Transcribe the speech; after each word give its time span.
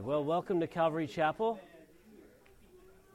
Well, 0.00 0.24
welcome 0.24 0.58
to 0.60 0.66
Calvary 0.66 1.06
Chapel. 1.06 1.60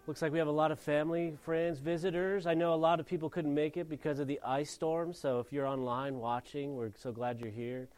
Looks 0.05 0.21
like 0.21 0.31
we 0.31 0.37
have 0.37 0.47
a 0.47 0.51
lot 0.51 0.71
of 0.71 0.79
family, 0.79 1.35
friends, 1.43 1.79
visitors. 1.79 2.45
I 2.45 2.53
know 2.53 2.71
a 2.71 2.75
lot 2.75 2.99
of 2.99 3.07
people 3.07 3.31
couldn't 3.31 3.53
make 3.53 3.77
it 3.77 3.89
because 3.89 4.19
of 4.19 4.27
the 4.27 4.39
ice 4.45 4.69
storm. 4.69 5.11
So 5.11 5.39
if 5.39 5.51
you're 5.51 5.65
online 5.65 6.19
watching, 6.19 6.75
we're 6.75 6.91
so 6.95 7.11
glad 7.11 7.39
you're 7.39 7.49
here. 7.49 7.89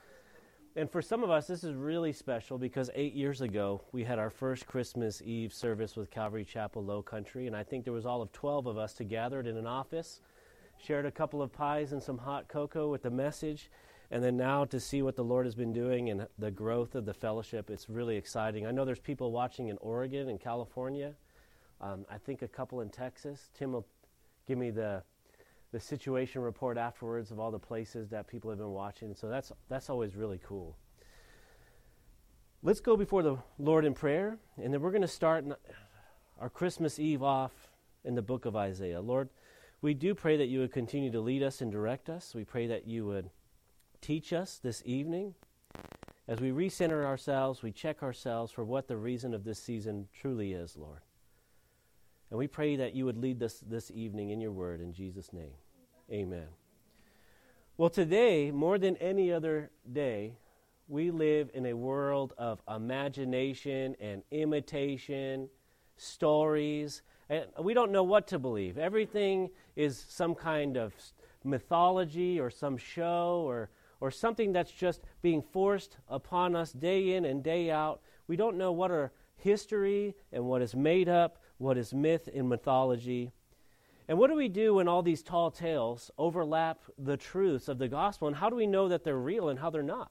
And 0.77 0.89
for 0.89 1.01
some 1.01 1.23
of 1.23 1.29
us, 1.29 1.45
this 1.45 1.65
is 1.65 1.75
really 1.75 2.13
special 2.13 2.57
because 2.57 2.89
eight 2.95 3.13
years 3.13 3.41
ago, 3.41 3.81
we 3.91 4.05
had 4.05 4.17
our 4.17 4.29
first 4.29 4.65
Christmas 4.65 5.21
Eve 5.25 5.53
service 5.53 5.97
with 5.97 6.09
Calvary 6.09 6.45
Chapel 6.45 6.81
Low 6.81 7.01
Country. 7.01 7.47
And 7.47 7.57
I 7.57 7.63
think 7.63 7.83
there 7.83 7.91
was 7.91 8.05
all 8.05 8.21
of 8.21 8.31
12 8.31 8.65
of 8.65 8.77
us 8.77 8.93
to 8.93 8.97
together 8.99 9.41
in 9.41 9.57
an 9.57 9.67
office, 9.67 10.21
shared 10.81 11.05
a 11.05 11.11
couple 11.11 11.41
of 11.41 11.51
pies 11.51 11.91
and 11.91 12.01
some 12.01 12.17
hot 12.17 12.47
cocoa 12.47 12.89
with 12.89 13.03
the 13.03 13.11
message. 13.11 13.69
And 14.11 14.23
then 14.23 14.37
now 14.37 14.65
to 14.65 14.79
see 14.79 15.01
what 15.01 15.15
the 15.15 15.23
Lord 15.23 15.45
has 15.45 15.55
been 15.55 15.73
doing 15.73 16.09
and 16.09 16.27
the 16.39 16.49
growth 16.49 16.95
of 16.95 17.05
the 17.05 17.13
fellowship, 17.13 17.69
it's 17.69 17.89
really 17.89 18.17
exciting. 18.17 18.65
I 18.65 18.71
know 18.71 18.83
there's 18.83 18.99
people 18.99 19.31
watching 19.31 19.67
in 19.67 19.77
Oregon 19.81 20.29
and 20.29 20.39
California. 20.39 21.13
Um, 21.79 22.05
I 22.09 22.17
think 22.17 22.41
a 22.41 22.47
couple 22.47 22.81
in 22.81 22.89
Texas. 22.89 23.49
Tim 23.53 23.71
will 23.71 23.85
give 24.47 24.57
me 24.57 24.71
the 24.71 25.03
the 25.71 25.79
situation 25.79 26.41
report 26.41 26.77
afterwards 26.77 27.29
of 27.29 27.39
all 27.39 27.51
the 27.51 27.59
places 27.59 28.09
that 28.09 28.27
people 28.27 28.49
have 28.49 28.57
been 28.57 28.71
watching. 28.71 29.13
So 29.13 29.29
that's 29.29 29.51
that's 29.69 29.89
always 29.89 30.15
really 30.15 30.39
cool. 30.43 30.75
Let's 32.61 32.79
go 32.79 32.97
before 32.97 33.23
the 33.23 33.37
Lord 33.57 33.85
in 33.85 33.93
prayer, 33.93 34.37
and 34.57 34.73
then 34.73 34.81
we're 34.81 34.91
going 34.91 35.01
to 35.03 35.07
start 35.07 35.45
our 36.39 36.49
Christmas 36.49 36.99
Eve 36.99 37.23
off 37.23 37.51
in 38.03 38.15
the 38.15 38.21
book 38.21 38.45
of 38.45 38.55
Isaiah. 38.55 38.99
Lord, 38.99 39.29
we 39.81 39.93
do 39.93 40.13
pray 40.13 40.35
that 40.37 40.47
you 40.47 40.59
would 40.59 40.73
continue 40.73 41.11
to 41.11 41.21
lead 41.21 41.43
us 41.43 41.61
and 41.61 41.71
direct 41.71 42.09
us. 42.09 42.33
We 42.35 42.43
pray 42.43 42.67
that 42.67 42.85
you 42.85 43.05
would 43.05 43.29
teach 44.01 44.33
us 44.33 44.59
this 44.61 44.81
evening. 44.85 45.35
As 46.27 46.39
we 46.39 46.51
recenter 46.51 47.03
ourselves, 47.05 47.63
we 47.63 47.71
check 47.71 48.03
ourselves 48.03 48.51
for 48.51 48.63
what 48.63 48.87
the 48.87 48.97
reason 48.97 49.33
of 49.33 49.43
this 49.43 49.59
season 49.59 50.07
truly 50.13 50.53
is, 50.53 50.77
Lord. 50.77 50.99
And 52.29 52.37
we 52.37 52.47
pray 52.47 52.75
that 52.75 52.93
you 52.93 53.05
would 53.05 53.17
lead 53.17 53.41
us 53.41 53.63
this 53.67 53.89
evening 53.91 54.29
in 54.29 54.39
your 54.39 54.51
word 54.51 54.81
in 54.81 54.93
Jesus' 54.93 55.33
name. 55.33 55.53
Amen. 56.11 56.47
Well, 57.77 57.89
today, 57.89 58.51
more 58.51 58.77
than 58.77 58.95
any 58.97 59.31
other 59.31 59.71
day, 59.91 60.33
we 60.87 61.11
live 61.11 61.49
in 61.53 61.65
a 61.65 61.73
world 61.73 62.33
of 62.37 62.61
imagination 62.69 63.95
and 63.99 64.21
imitation, 64.31 65.49
stories, 65.95 67.01
and 67.29 67.45
we 67.59 67.73
don't 67.73 67.91
know 67.91 68.03
what 68.03 68.27
to 68.27 68.39
believe. 68.39 68.77
Everything 68.77 69.49
is 69.75 70.03
some 70.09 70.35
kind 70.35 70.77
of 70.77 70.93
mythology 71.43 72.39
or 72.39 72.49
some 72.49 72.75
show 72.77 73.43
or, 73.47 73.69
or 73.99 74.11
something 74.11 74.53
that's 74.53 74.71
just 74.71 75.01
being 75.21 75.41
forced 75.41 75.97
upon 76.07 76.55
us 76.55 76.71
day 76.71 77.13
in 77.15 77.25
and 77.25 77.43
day 77.43 77.69
out. 77.71 78.01
We 78.27 78.35
don't 78.35 78.57
know 78.57 78.71
what 78.71 78.91
are 78.91 79.11
history 79.35 80.15
and 80.31 80.45
what 80.45 80.61
is 80.61 80.75
made 80.75 81.09
up 81.09 81.39
what 81.59 81.77
is 81.77 81.93
myth 81.93 82.27
and 82.33 82.49
mythology. 82.49 83.31
And 84.07 84.17
what 84.17 84.31
do 84.31 84.35
we 84.35 84.49
do 84.49 84.75
when 84.75 84.87
all 84.87 85.03
these 85.03 85.21
tall 85.21 85.51
tales 85.51 86.09
overlap 86.17 86.81
the 86.97 87.17
truths 87.17 87.67
of 87.67 87.77
the 87.77 87.87
gospel? 87.87 88.27
And 88.27 88.35
how 88.35 88.49
do 88.49 88.55
we 88.55 88.65
know 88.65 88.87
that 88.87 89.03
they're 89.03 89.15
real 89.15 89.49
and 89.49 89.59
how 89.59 89.69
they're 89.69 89.83
not? 89.83 90.09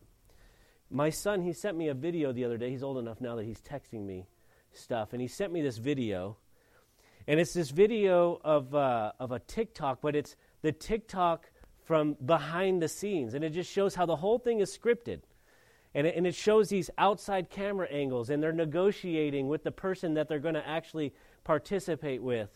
My 0.88 1.10
son, 1.10 1.42
he 1.42 1.52
sent 1.52 1.76
me 1.76 1.88
a 1.88 1.94
video 1.94 2.32
the 2.32 2.44
other 2.44 2.56
day. 2.56 2.70
He's 2.70 2.84
old 2.84 2.98
enough 2.98 3.20
now 3.20 3.34
that 3.36 3.44
he's 3.44 3.60
texting 3.60 4.06
me 4.06 4.26
stuff. 4.72 5.12
And 5.12 5.20
he 5.20 5.26
sent 5.26 5.52
me 5.52 5.62
this 5.62 5.78
video. 5.78 6.36
And 7.26 7.40
it's 7.40 7.52
this 7.52 7.70
video 7.70 8.40
of, 8.44 8.74
uh, 8.74 9.12
of 9.18 9.32
a 9.32 9.40
TikTok, 9.40 10.00
but 10.00 10.14
it's 10.14 10.36
the 10.62 10.72
TikTok 10.72 11.50
from 11.88 12.18
behind 12.26 12.82
the 12.82 12.88
scenes. 12.88 13.32
And 13.32 13.42
it 13.42 13.54
just 13.54 13.72
shows 13.72 13.94
how 13.94 14.04
the 14.04 14.14
whole 14.14 14.38
thing 14.38 14.60
is 14.60 14.76
scripted. 14.76 15.20
And 15.94 16.06
it, 16.06 16.16
and 16.16 16.26
it 16.26 16.34
shows 16.34 16.68
these 16.68 16.90
outside 16.98 17.48
camera 17.48 17.88
angles, 17.90 18.28
and 18.28 18.42
they're 18.42 18.52
negotiating 18.52 19.48
with 19.48 19.64
the 19.64 19.72
person 19.72 20.12
that 20.14 20.28
they're 20.28 20.38
going 20.38 20.54
to 20.54 20.68
actually 20.68 21.14
participate 21.44 22.22
with. 22.22 22.50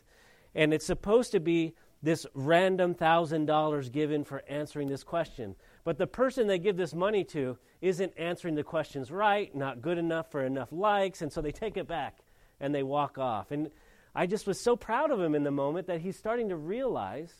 And 0.55 0.75
it's 0.75 0.85
supposed 0.85 1.33
to 1.33 1.41
be 1.41 1.73
this 2.03 2.27
random 2.35 2.93
thousand 2.93 3.47
dollars 3.47 3.89
given 3.89 4.23
for 4.23 4.42
answering 4.48 4.89
this 4.89 5.03
question. 5.03 5.57
But 5.83 5.97
the 5.97 6.07
person 6.07 6.47
they 6.47 6.59
give 6.59 6.77
this 6.77 6.92
money 6.92 7.25
to 7.25 7.57
isn't 7.81 8.13
answering 8.19 8.55
the 8.55 8.63
questions 8.63 9.11
right, 9.11 9.55
not 9.55 9.81
good 9.81 9.97
enough 9.97 10.31
for 10.31 10.45
enough 10.45 10.73
likes, 10.73 11.23
and 11.23 11.33
so 11.33 11.41
they 11.41 11.53
take 11.53 11.79
it 11.79 11.89
back 11.89 12.19
and 12.61 12.75
they 12.75 12.83
walk 12.83 13.17
off. 13.17 13.51
And 13.51 13.71
I 14.15 14.27
just 14.27 14.47
was 14.47 14.61
so 14.61 14.77
proud 14.77 15.11
of 15.11 15.19
him 15.19 15.35
in 15.35 15.42
the 15.42 15.51
moment 15.51 15.87
that 15.87 16.03
he's 16.03 16.19
starting 16.19 16.51
to 16.51 16.57
realize 16.57 17.33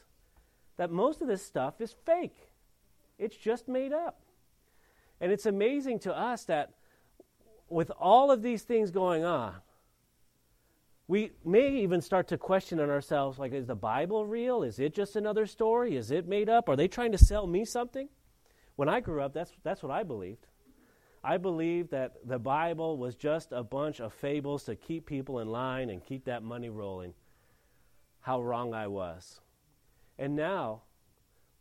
that 0.82 0.91
most 0.91 1.22
of 1.22 1.28
this 1.28 1.47
stuff 1.47 1.81
is 1.81 1.94
fake. 2.04 2.37
It's 3.16 3.37
just 3.37 3.69
made 3.69 3.93
up. 3.93 4.20
And 5.20 5.31
it's 5.31 5.47
amazing 5.47 6.00
to 6.00 6.12
us 6.12 6.43
that 6.47 6.72
with 7.69 7.93
all 8.00 8.32
of 8.32 8.43
these 8.43 8.62
things 8.65 8.91
going 8.91 9.25
on, 9.25 9.54
we 11.06 11.31
may 11.44 11.69
even 11.82 12.00
start 12.00 12.26
to 12.28 12.37
question 12.37 12.81
on 12.81 12.91
ourselves 12.91 13.38
like, 13.38 13.53
is 13.53 13.66
the 13.66 13.76
Bible 13.76 14.26
real? 14.26 14.65
Is 14.65 14.81
it 14.81 14.93
just 14.93 15.15
another 15.15 15.47
story? 15.47 15.97
Is 15.97 16.10
it 16.10 16.26
made 16.26 16.48
up? 16.48 16.69
Are 16.69 16.75
they 16.75 16.88
trying 16.88 17.12
to 17.12 17.19
sell 17.19 17.47
me 17.47 17.64
something? 17.64 18.09
When 18.75 18.88
I 18.88 18.99
grew 18.99 19.22
up, 19.22 19.34
that's, 19.34 19.53
that's 19.62 19.84
what 19.84 19.93
I 19.93 20.03
believed. 20.03 20.49
I 21.22 21.37
believed 21.37 21.93
that 21.93 22.14
the 22.26 22.41
Bible 22.41 22.97
was 22.97 23.14
just 23.14 23.53
a 23.53 23.62
bunch 23.62 24.00
of 24.00 24.12
fables 24.12 24.64
to 24.64 24.75
keep 24.75 25.06
people 25.06 25.38
in 25.38 25.47
line 25.47 25.91
and 25.91 26.04
keep 26.04 26.25
that 26.25 26.43
money 26.43 26.70
rolling. 26.70 27.14
How 28.19 28.43
wrong 28.43 28.75
I 28.75 28.88
was. 28.88 29.38
And 30.22 30.36
now, 30.36 30.82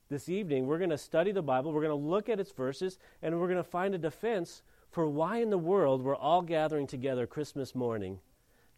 this 0.07 0.29
evening, 0.29 0.67
we're 0.67 0.77
going 0.77 0.91
to 0.91 0.97
study 0.97 1.31
the 1.31 1.41
Bible, 1.41 1.73
we're 1.73 1.81
going 1.81 1.99
to 1.99 2.07
look 2.07 2.29
at 2.29 2.39
its 2.39 2.51
verses, 2.51 2.99
and 3.23 3.39
we're 3.39 3.47
going 3.47 3.57
to 3.57 3.63
find 3.63 3.95
a 3.95 3.97
defense 3.97 4.61
for 4.91 5.09
why 5.09 5.37
in 5.37 5.49
the 5.49 5.57
world 5.57 6.03
we're 6.03 6.15
all 6.15 6.43
gathering 6.43 6.85
together 6.85 7.25
Christmas 7.25 7.73
morning 7.73 8.19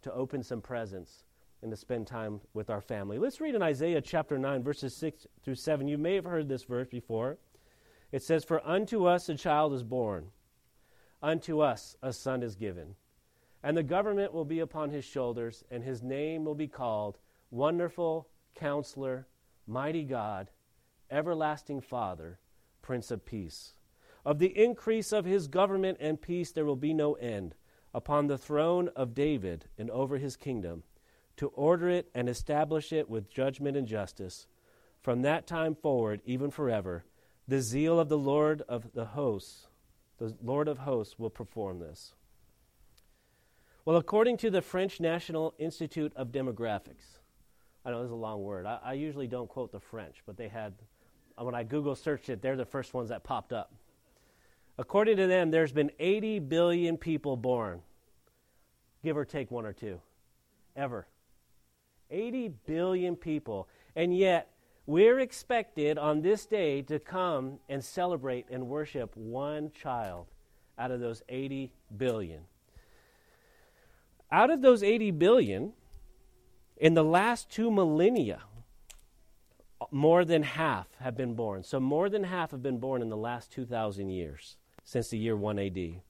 to 0.01 0.13
open 0.13 0.41
some 0.41 0.61
presents 0.61 1.25
and 1.61 1.69
to 1.69 1.75
spend 1.75 2.07
time 2.07 2.39
with 2.53 2.69
our 2.69 2.79
family. 2.79 3.19
Let's 3.19 3.41
read 3.41 3.55
in 3.55 3.61
Isaiah 3.61 3.99
chapter 3.99 4.37
9, 4.37 4.63
verses 4.63 4.95
6 4.95 5.27
through 5.43 5.55
7. 5.55 5.85
You 5.85 5.97
may 5.97 6.15
have 6.15 6.23
heard 6.23 6.47
this 6.47 6.63
verse 6.63 6.87
before. 6.87 7.37
It 8.13 8.23
says, 8.23 8.45
For 8.45 8.65
unto 8.65 9.03
us 9.03 9.27
a 9.27 9.35
child 9.35 9.73
is 9.73 9.83
born, 9.83 10.27
unto 11.21 11.59
us 11.59 11.97
a 12.01 12.13
son 12.13 12.41
is 12.41 12.55
given, 12.55 12.95
and 13.61 13.75
the 13.75 13.83
government 13.83 14.33
will 14.33 14.45
be 14.45 14.61
upon 14.61 14.91
his 14.91 15.03
shoulders, 15.03 15.65
and 15.69 15.83
his 15.83 16.01
name 16.01 16.45
will 16.45 16.55
be 16.55 16.69
called 16.69 17.17
Wonderful 17.51 18.29
Counselor, 18.55 19.27
Mighty 19.65 20.03
God, 20.03 20.49
Everlasting 21.09 21.81
Father, 21.81 22.39
Prince 22.81 23.11
of 23.11 23.25
Peace. 23.25 23.73
Of 24.25 24.39
the 24.39 24.57
increase 24.57 25.11
of 25.11 25.25
his 25.25 25.47
government 25.47 25.97
and 25.99 26.21
peace 26.21 26.51
there 26.51 26.65
will 26.65 26.75
be 26.75 26.93
no 26.93 27.13
end 27.13 27.55
upon 27.93 28.27
the 28.27 28.37
throne 28.37 28.89
of 28.95 29.13
David 29.13 29.65
and 29.77 29.89
over 29.91 30.17
his 30.17 30.35
kingdom, 30.35 30.83
to 31.37 31.47
order 31.49 31.89
it 31.89 32.09
and 32.13 32.27
establish 32.27 32.91
it 32.91 33.09
with 33.09 33.29
judgment 33.29 33.77
and 33.77 33.87
justice. 33.87 34.47
From 35.01 35.21
that 35.21 35.47
time 35.47 35.75
forward, 35.75 36.21
even 36.25 36.49
forever, 36.49 37.05
the 37.47 37.61
zeal 37.61 37.99
of 37.99 38.09
the 38.09 38.17
Lord 38.17 38.63
of 38.67 38.93
the 38.93 39.05
hosts, 39.05 39.67
the 40.17 40.35
Lord 40.41 40.67
of 40.67 40.79
hosts, 40.79 41.19
will 41.19 41.29
perform 41.29 41.79
this. 41.79 42.13
Well, 43.85 43.97
according 43.97 44.37
to 44.37 44.49
the 44.49 44.61
French 44.61 44.99
National 44.99 45.53
Institute 45.57 46.13
of 46.15 46.31
Demographics, 46.31 47.19
I 47.85 47.91
know 47.91 47.99
this 47.99 48.07
is 48.07 48.11
a 48.11 48.15
long 48.15 48.43
word. 48.43 48.65
I, 48.65 48.79
I 48.83 48.93
usually 48.93 49.27
don't 49.27 49.49
quote 49.49 49.71
the 49.71 49.79
French, 49.79 50.17
but 50.25 50.37
they 50.37 50.47
had, 50.47 50.73
when 51.37 51.55
I 51.55 51.63
Google 51.63 51.95
searched 51.95 52.29
it, 52.29 52.41
they're 52.41 52.55
the 52.55 52.65
first 52.65 52.93
ones 52.93 53.09
that 53.09 53.23
popped 53.23 53.51
up. 53.51 53.73
According 54.77 55.17
to 55.17 55.27
them, 55.27 55.51
there's 55.51 55.71
been 55.71 55.91
80 55.99 56.39
billion 56.39 56.97
people 56.97 57.37
born, 57.37 57.81
give 59.03 59.17
or 59.17 59.25
take 59.25 59.51
one 59.51 59.65
or 59.65 59.73
two, 59.73 59.99
ever. 60.75 61.07
80 62.09 62.49
billion 62.65 63.15
people. 63.15 63.67
And 63.95 64.15
yet, 64.15 64.49
we're 64.85 65.19
expected 65.19 65.97
on 65.97 66.21
this 66.21 66.45
day 66.45 66.81
to 66.83 66.99
come 66.99 67.59
and 67.69 67.83
celebrate 67.83 68.47
and 68.49 68.67
worship 68.67 69.15
one 69.15 69.71
child 69.71 70.27
out 70.77 70.91
of 70.91 70.99
those 70.99 71.21
80 71.29 71.71
billion. 71.95 72.41
Out 74.31 74.49
of 74.49 74.61
those 74.61 74.83
80 74.83 75.11
billion, 75.11 75.73
in 76.77 76.93
the 76.93 77.03
last 77.03 77.49
two 77.49 77.71
millennia, 77.71 78.41
more 79.91 80.25
than 80.25 80.43
half 80.43 80.87
have 80.99 81.15
been 81.15 81.33
born. 81.33 81.63
So, 81.63 81.79
more 81.79 82.09
than 82.09 82.23
half 82.25 82.51
have 82.51 82.63
been 82.63 82.79
born 82.79 83.01
in 83.01 83.09
the 83.09 83.17
last 83.17 83.51
2,000 83.51 84.09
years 84.09 84.57
since 84.83 85.09
the 85.09 85.17
year 85.17 85.35
1 85.35 85.59
AD. 85.59 86.01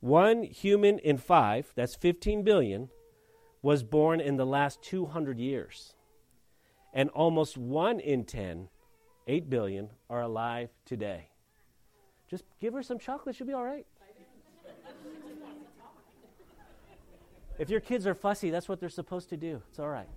One 0.00 0.42
human 0.44 0.98
in 0.98 1.18
five, 1.18 1.72
that's 1.74 1.94
15 1.94 2.42
billion, 2.42 2.88
was 3.62 3.82
born 3.82 4.20
in 4.20 4.36
the 4.36 4.46
last 4.46 4.82
200 4.82 5.38
years. 5.38 5.94
And 6.92 7.10
almost 7.10 7.58
one 7.58 8.00
in 8.00 8.24
10, 8.24 8.68
8 9.26 9.50
billion, 9.50 9.90
are 10.08 10.22
alive 10.22 10.70
today. 10.86 11.28
Just 12.28 12.44
give 12.60 12.72
her 12.72 12.82
some 12.82 12.98
chocolate, 12.98 13.36
she'll 13.36 13.46
be 13.46 13.52
all 13.52 13.64
right. 13.64 13.86
If 17.60 17.68
your 17.68 17.80
kids 17.80 18.06
are 18.06 18.14
fussy, 18.14 18.48
that's 18.48 18.70
what 18.70 18.80
they're 18.80 18.88
supposed 18.88 19.28
to 19.28 19.36
do. 19.36 19.60
It's 19.68 19.78
all 19.78 19.90
right. 19.90 20.08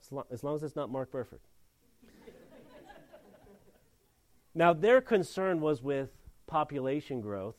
As 0.00 0.10
long 0.10 0.24
as, 0.32 0.42
long 0.42 0.56
as 0.56 0.62
it's 0.62 0.74
not 0.74 0.90
Mark 0.90 1.12
Burford. 1.12 1.40
Now, 4.54 4.74
their 4.74 5.00
concern 5.00 5.60
was 5.60 5.82
with 5.82 6.10
population 6.46 7.22
growth, 7.22 7.56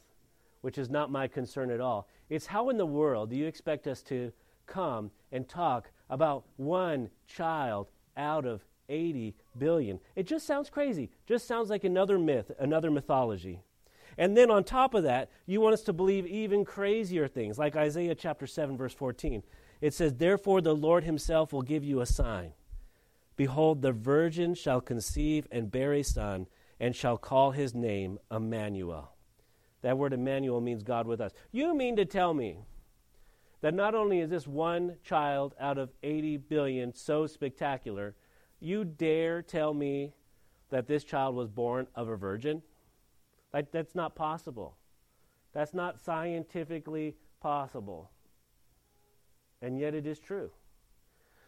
which 0.61 0.77
is 0.77 0.91
not 0.91 1.11
my 1.11 1.27
concern 1.27 1.71
at 1.71 1.81
all. 1.81 2.07
It's 2.29 2.47
how 2.47 2.69
in 2.69 2.77
the 2.77 2.85
world 2.85 3.31
do 3.31 3.35
you 3.35 3.47
expect 3.47 3.87
us 3.87 4.03
to 4.03 4.31
come 4.67 5.09
and 5.31 5.49
talk 5.49 5.89
about 6.09 6.45
one 6.57 7.09
child 7.27 7.87
out 8.15 8.45
of 8.45 8.63
80 8.89 9.35
billion? 9.57 9.99
It 10.15 10.27
just 10.27 10.45
sounds 10.45 10.69
crazy. 10.69 11.09
Just 11.25 11.47
sounds 11.47 11.71
like 11.71 11.83
another 11.83 12.19
myth, 12.19 12.51
another 12.59 12.91
mythology. 12.91 13.61
And 14.17 14.37
then 14.37 14.51
on 14.51 14.63
top 14.63 14.93
of 14.93 15.03
that, 15.03 15.29
you 15.45 15.61
want 15.61 15.73
us 15.73 15.81
to 15.83 15.93
believe 15.93 16.25
even 16.27 16.65
crazier 16.65 17.27
things, 17.27 17.57
like 17.57 17.75
Isaiah 17.75 18.15
chapter 18.15 18.47
7, 18.47 18.77
verse 18.77 18.93
14. 18.93 19.43
It 19.81 19.93
says, 19.93 20.13
Therefore 20.13 20.61
the 20.61 20.75
Lord 20.75 21.03
himself 21.03 21.51
will 21.51 21.61
give 21.61 21.83
you 21.83 22.01
a 22.01 22.05
sign. 22.05 22.53
Behold, 23.35 23.81
the 23.81 23.91
virgin 23.91 24.53
shall 24.53 24.81
conceive 24.81 25.47
and 25.51 25.71
bear 25.71 25.93
a 25.93 26.03
son, 26.03 26.47
and 26.79 26.95
shall 26.95 27.17
call 27.17 27.51
his 27.51 27.73
name 27.73 28.19
Emmanuel. 28.31 29.13
That 29.81 29.97
word 29.97 30.13
Emmanuel 30.13 30.61
means 30.61 30.83
God 30.83 31.07
with 31.07 31.19
us. 31.19 31.31
You 31.51 31.75
mean 31.75 31.95
to 31.97 32.05
tell 32.05 32.33
me 32.33 32.57
that 33.61 33.73
not 33.73 33.95
only 33.95 34.19
is 34.19 34.29
this 34.29 34.47
one 34.47 34.97
child 35.03 35.55
out 35.59 35.77
of 35.77 35.91
80 36.03 36.37
billion 36.37 36.93
so 36.93 37.27
spectacular, 37.27 38.15
you 38.59 38.85
dare 38.85 39.41
tell 39.41 39.73
me 39.73 40.13
that 40.69 40.87
this 40.87 41.03
child 41.03 41.35
was 41.35 41.49
born 41.49 41.87
of 41.95 42.09
a 42.09 42.15
virgin? 42.15 42.61
Like, 43.53 43.71
that's 43.71 43.95
not 43.95 44.15
possible. 44.15 44.77
That's 45.53 45.73
not 45.73 45.99
scientifically 45.99 47.15
possible. 47.39 48.09
And 49.61 49.79
yet 49.79 49.93
it 49.93 50.07
is 50.07 50.19
true. 50.19 50.51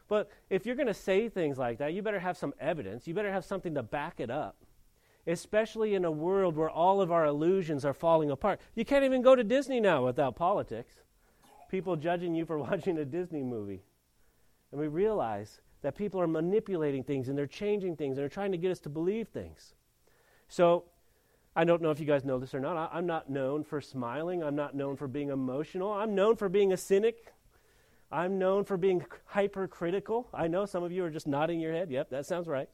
But 0.07 0.29
if 0.49 0.65
you're 0.65 0.75
going 0.75 0.87
to 0.87 0.93
say 0.93 1.29
things 1.29 1.57
like 1.57 1.79
that, 1.79 1.93
you 1.93 2.01
better 2.01 2.19
have 2.19 2.37
some 2.37 2.53
evidence. 2.59 3.07
You 3.07 3.13
better 3.13 3.31
have 3.31 3.43
something 3.43 3.73
to 3.73 3.83
back 3.83 4.19
it 4.19 4.29
up. 4.29 4.57
Especially 5.27 5.95
in 5.95 6.05
a 6.05 6.11
world 6.11 6.55
where 6.55 6.69
all 6.69 7.01
of 7.01 7.11
our 7.11 7.25
illusions 7.25 7.83
are 7.83 7.93
falling 7.93 8.29
apart. 8.29 8.61
You 8.75 8.85
can't 8.85 9.03
even 9.03 9.23
go 9.23 9.35
to 9.35 9.43
Disney 9.43 9.79
now 9.79 10.05
without 10.05 10.35
politics. 10.35 10.93
People 11.71 11.95
judging 11.95 12.35
you 12.35 12.45
for 12.45 12.59
watching 12.59 12.99
a 12.99 13.05
Disney 13.05 13.41
movie. 13.41 13.83
And 14.71 14.79
we 14.79 14.87
realize 14.87 15.61
that 15.81 15.95
people 15.95 16.21
are 16.21 16.27
manipulating 16.27 17.03
things 17.03 17.27
and 17.27 17.37
they're 17.37 17.47
changing 17.47 17.95
things 17.95 18.17
and 18.17 18.23
they're 18.23 18.29
trying 18.29 18.51
to 18.51 18.57
get 18.57 18.71
us 18.71 18.79
to 18.81 18.89
believe 18.89 19.29
things. 19.29 19.73
So 20.47 20.85
I 21.55 21.63
don't 21.63 21.81
know 21.81 21.91
if 21.91 21.99
you 21.99 22.05
guys 22.05 22.25
know 22.25 22.37
this 22.37 22.53
or 22.53 22.59
not. 22.59 22.91
I, 22.93 22.97
am 22.97 23.05
not 23.05 23.29
known 23.29 23.63
for 23.63 23.79
smiling. 23.79 24.43
I'm 24.43 24.55
not 24.55 24.75
known 24.75 24.97
for 24.97 25.07
being 25.07 25.29
emotional. 25.29 25.91
I'm 25.91 26.13
known 26.13 26.35
for 26.35 26.49
being 26.49 26.73
a 26.73 26.77
cynic. 26.77 27.33
I'm 28.11 28.37
known 28.37 28.65
for 28.65 28.75
being 28.75 29.05
hypercritical. 29.25 30.27
I 30.33 30.47
know 30.47 30.65
some 30.65 30.83
of 30.83 30.91
you 30.91 31.03
are 31.05 31.09
just 31.09 31.27
nodding 31.27 31.59
your 31.59 31.71
head. 31.71 31.89
Yep, 31.89 32.09
that 32.09 32.25
sounds 32.25 32.47
right. 32.47 32.69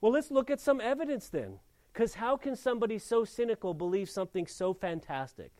Well, 0.00 0.12
let's 0.12 0.30
look 0.30 0.50
at 0.50 0.60
some 0.60 0.80
evidence 0.80 1.28
then. 1.28 1.58
Because 1.92 2.14
how 2.14 2.36
can 2.36 2.54
somebody 2.54 2.98
so 2.98 3.24
cynical 3.24 3.74
believe 3.74 4.08
something 4.08 4.46
so 4.46 4.72
fantastic, 4.72 5.50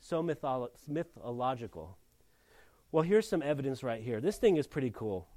so 0.00 0.20
mytholo- 0.20 0.70
mythological? 0.88 1.96
Well, 2.90 3.04
here's 3.04 3.28
some 3.28 3.40
evidence 3.40 3.84
right 3.84 4.02
here. 4.02 4.20
This 4.20 4.36
thing 4.36 4.56
is 4.56 4.66
pretty 4.66 4.90
cool. 4.90 5.28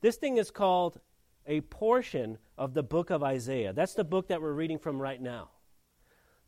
This 0.00 0.16
thing 0.16 0.38
is 0.38 0.50
called 0.50 0.98
a 1.46 1.60
portion 1.62 2.38
of 2.56 2.74
the 2.74 2.82
book 2.82 3.10
of 3.10 3.22
Isaiah. 3.22 3.72
That's 3.72 3.94
the 3.94 4.04
book 4.04 4.28
that 4.28 4.40
we're 4.40 4.52
reading 4.52 4.78
from 4.78 5.00
right 5.00 5.20
now. 5.20 5.50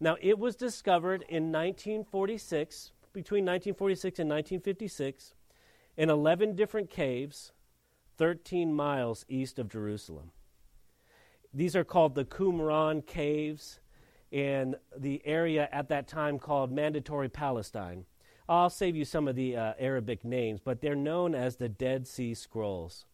Now, 0.01 0.17
it 0.21 0.39
was 0.39 0.57
discovered 0.57 1.23
in 1.29 1.53
1946, 1.53 2.93
between 3.13 3.45
1946 3.45 4.19
and 4.19 4.29
1956, 4.29 5.35
in 5.97 6.11
11 6.11 6.57
different 6.57 6.91
caves, 6.91 7.53
13 8.19 8.73
miles 8.73 9.25
east 9.29 9.59
of 9.59 9.69
Jerusalem. 9.69 10.31
These 11.53 11.77
are 11.77 11.85
called 11.85 12.15
the 12.15 12.25
Qumran 12.25 13.07
Caves 13.07 13.81
in 14.33 14.75
the 14.97 15.23
area 15.25 15.69
at 15.71 15.89
that 15.89 16.09
time 16.09 16.39
called 16.39 16.73
Mandatory 16.73 17.29
Palestine. 17.29 18.05
I'll 18.49 18.71
save 18.71 18.97
you 18.97 19.05
some 19.05 19.29
of 19.29 19.37
the 19.37 19.57
uh, 19.57 19.73
Arabic 19.79 20.25
names, 20.25 20.61
but 20.61 20.81
they're 20.81 20.97
known 20.97 21.35
as 21.35 21.57
the 21.57 21.69
Dead 21.69 22.07
Sea 22.07 22.35
Scrolls. 22.35 23.07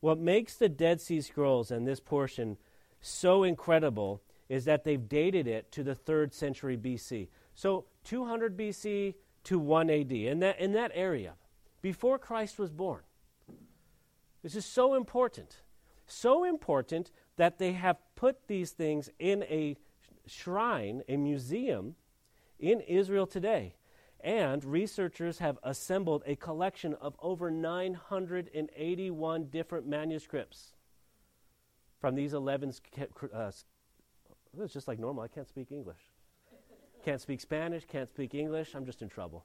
What 0.00 0.18
makes 0.18 0.54
the 0.54 0.68
Dead 0.68 1.00
Sea 1.00 1.20
Scrolls 1.20 1.70
and 1.70 1.86
this 1.86 2.00
portion 2.00 2.56
so 3.00 3.42
incredible 3.42 4.22
is 4.48 4.64
that 4.64 4.84
they've 4.84 5.08
dated 5.08 5.46
it 5.46 5.72
to 5.72 5.82
the 5.82 5.94
3rd 5.94 6.32
century 6.32 6.76
BC. 6.76 7.28
So 7.54 7.86
200 8.04 8.56
BC 8.56 9.14
to 9.44 9.58
1 9.58 9.90
AD, 9.90 10.12
in 10.12 10.40
that, 10.40 10.60
in 10.60 10.72
that 10.72 10.92
area, 10.94 11.34
before 11.82 12.18
Christ 12.18 12.58
was 12.58 12.70
born. 12.70 13.02
This 14.42 14.54
is 14.54 14.64
so 14.64 14.94
important. 14.94 15.62
So 16.06 16.44
important 16.44 17.10
that 17.36 17.58
they 17.58 17.72
have 17.72 17.96
put 18.14 18.46
these 18.46 18.70
things 18.70 19.10
in 19.18 19.42
a 19.44 19.76
shrine, 20.26 21.02
a 21.08 21.16
museum 21.16 21.94
in 22.58 22.80
Israel 22.80 23.26
today. 23.26 23.75
And 24.26 24.64
researchers 24.64 25.38
have 25.38 25.56
assembled 25.62 26.24
a 26.26 26.34
collection 26.34 26.94
of 26.94 27.14
over 27.22 27.48
981 27.48 29.44
different 29.44 29.86
manuscripts 29.86 30.72
from 32.00 32.16
these 32.16 32.34
11. 32.34 32.72
Uh, 33.32 33.52
it's 34.60 34.72
just 34.72 34.88
like 34.88 34.98
normal. 34.98 35.22
I 35.22 35.28
can't 35.28 35.46
speak 35.46 35.70
English. 35.70 36.00
Can't 37.04 37.20
speak 37.20 37.40
Spanish, 37.40 37.84
can't 37.84 38.08
speak 38.08 38.34
English. 38.34 38.74
I'm 38.74 38.84
just 38.84 39.00
in 39.00 39.08
trouble. 39.08 39.44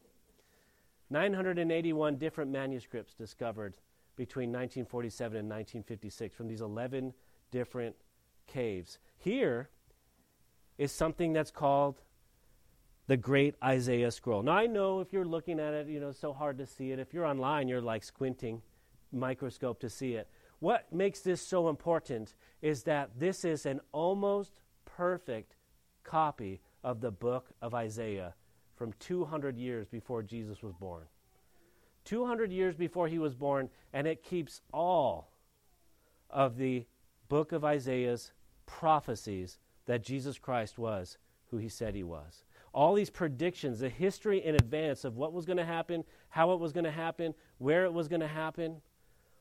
981 1.12 2.16
different 2.16 2.50
manuscripts 2.50 3.13
discovered 3.13 3.75
between 4.16 4.50
1947 4.50 5.38
and 5.38 5.48
1956 5.48 6.36
from 6.36 6.48
these 6.48 6.62
11 6.62 7.13
different 7.51 7.95
caves. 8.48 8.98
Here 9.19 9.69
is 10.80 10.92
something 10.92 11.33
that's 11.33 11.51
called 11.51 12.01
the 13.11 13.17
great 13.17 13.55
Isaiah 13.61 14.09
scroll. 14.09 14.41
Now, 14.41 14.53
I 14.53 14.67
know 14.67 15.01
if 15.01 15.11
you're 15.11 15.25
looking 15.25 15.59
at 15.59 15.73
it, 15.73 15.87
you 15.89 15.99
know, 15.99 16.11
it's 16.11 16.19
so 16.21 16.31
hard 16.31 16.57
to 16.59 16.65
see 16.65 16.91
it. 16.91 16.99
If 16.99 17.13
you're 17.13 17.25
online, 17.25 17.67
you're 17.67 17.81
like 17.81 18.05
squinting 18.05 18.61
microscope 19.11 19.81
to 19.81 19.89
see 19.89 20.13
it. 20.13 20.29
What 20.59 20.93
makes 20.93 21.19
this 21.19 21.45
so 21.45 21.67
important 21.67 22.35
is 22.61 22.83
that 22.83 23.09
this 23.19 23.43
is 23.43 23.65
an 23.65 23.81
almost 23.91 24.61
perfect 24.85 25.57
copy 26.05 26.61
of 26.85 27.01
the 27.01 27.11
book 27.11 27.49
of 27.61 27.73
Isaiah 27.73 28.33
from 28.77 28.93
200 28.93 29.57
years 29.57 29.89
before 29.89 30.23
Jesus 30.23 30.63
was 30.63 30.73
born. 30.75 31.03
200 32.05 32.49
years 32.49 32.77
before 32.77 33.09
he 33.09 33.19
was 33.19 33.35
born, 33.35 33.69
and 33.91 34.07
it 34.07 34.23
keeps 34.23 34.61
all 34.73 35.33
of 36.29 36.55
the 36.55 36.85
book 37.27 37.51
of 37.51 37.65
Isaiah's 37.65 38.31
prophecies 38.65 39.59
that 39.85 40.01
Jesus 40.01 40.39
Christ 40.39 40.79
was 40.79 41.17
who 41.47 41.57
he 41.57 41.67
said 41.67 41.93
he 41.93 42.03
was 42.03 42.45
all 42.73 42.94
these 42.94 43.09
predictions, 43.09 43.80
the 43.80 43.90
history 43.90 44.44
in 44.44 44.56
advance 44.56 45.04
of 45.04 45.18
what 45.18 45.33
was 45.33 45.45
going 45.45 45.57
to 45.57 45.66
happen, 45.66 46.04
how 46.30 46.54
it 46.54 46.59
was 46.59 46.71
going 46.71 46.85
to 46.85 46.92
happen, 46.92 47.33
where 47.57 47.85
it 47.85 47.94
was 47.94 48.07
going 48.07 48.21
to 48.21 48.28
happen, 48.28 48.81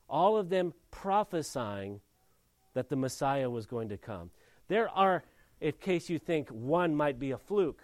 all 0.09 0.37
of 0.37 0.49
them 0.49 0.73
prophesying 0.91 2.01
that 2.73 2.89
the 2.89 2.95
Messiah 2.95 3.49
was 3.49 3.65
going 3.65 3.89
to 3.89 3.97
come. 3.97 4.29
There 4.67 4.89
are, 4.89 5.23
in 5.59 5.73
case 5.73 6.09
you 6.09 6.19
think 6.19 6.49
one 6.49 6.95
might 6.95 7.19
be 7.19 7.31
a 7.31 7.37
fluke, 7.37 7.81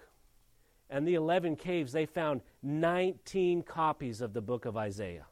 and 0.90 1.08
the 1.08 1.16
11 1.16 1.58
caves, 1.58 1.92
they 1.92 2.06
found 2.06 2.42
19 2.64 3.64
copies 3.64 4.22
of 4.22 4.34
the 4.34 4.42
book 4.42 4.66
of 4.66 4.78
Isaiah. 4.78 5.26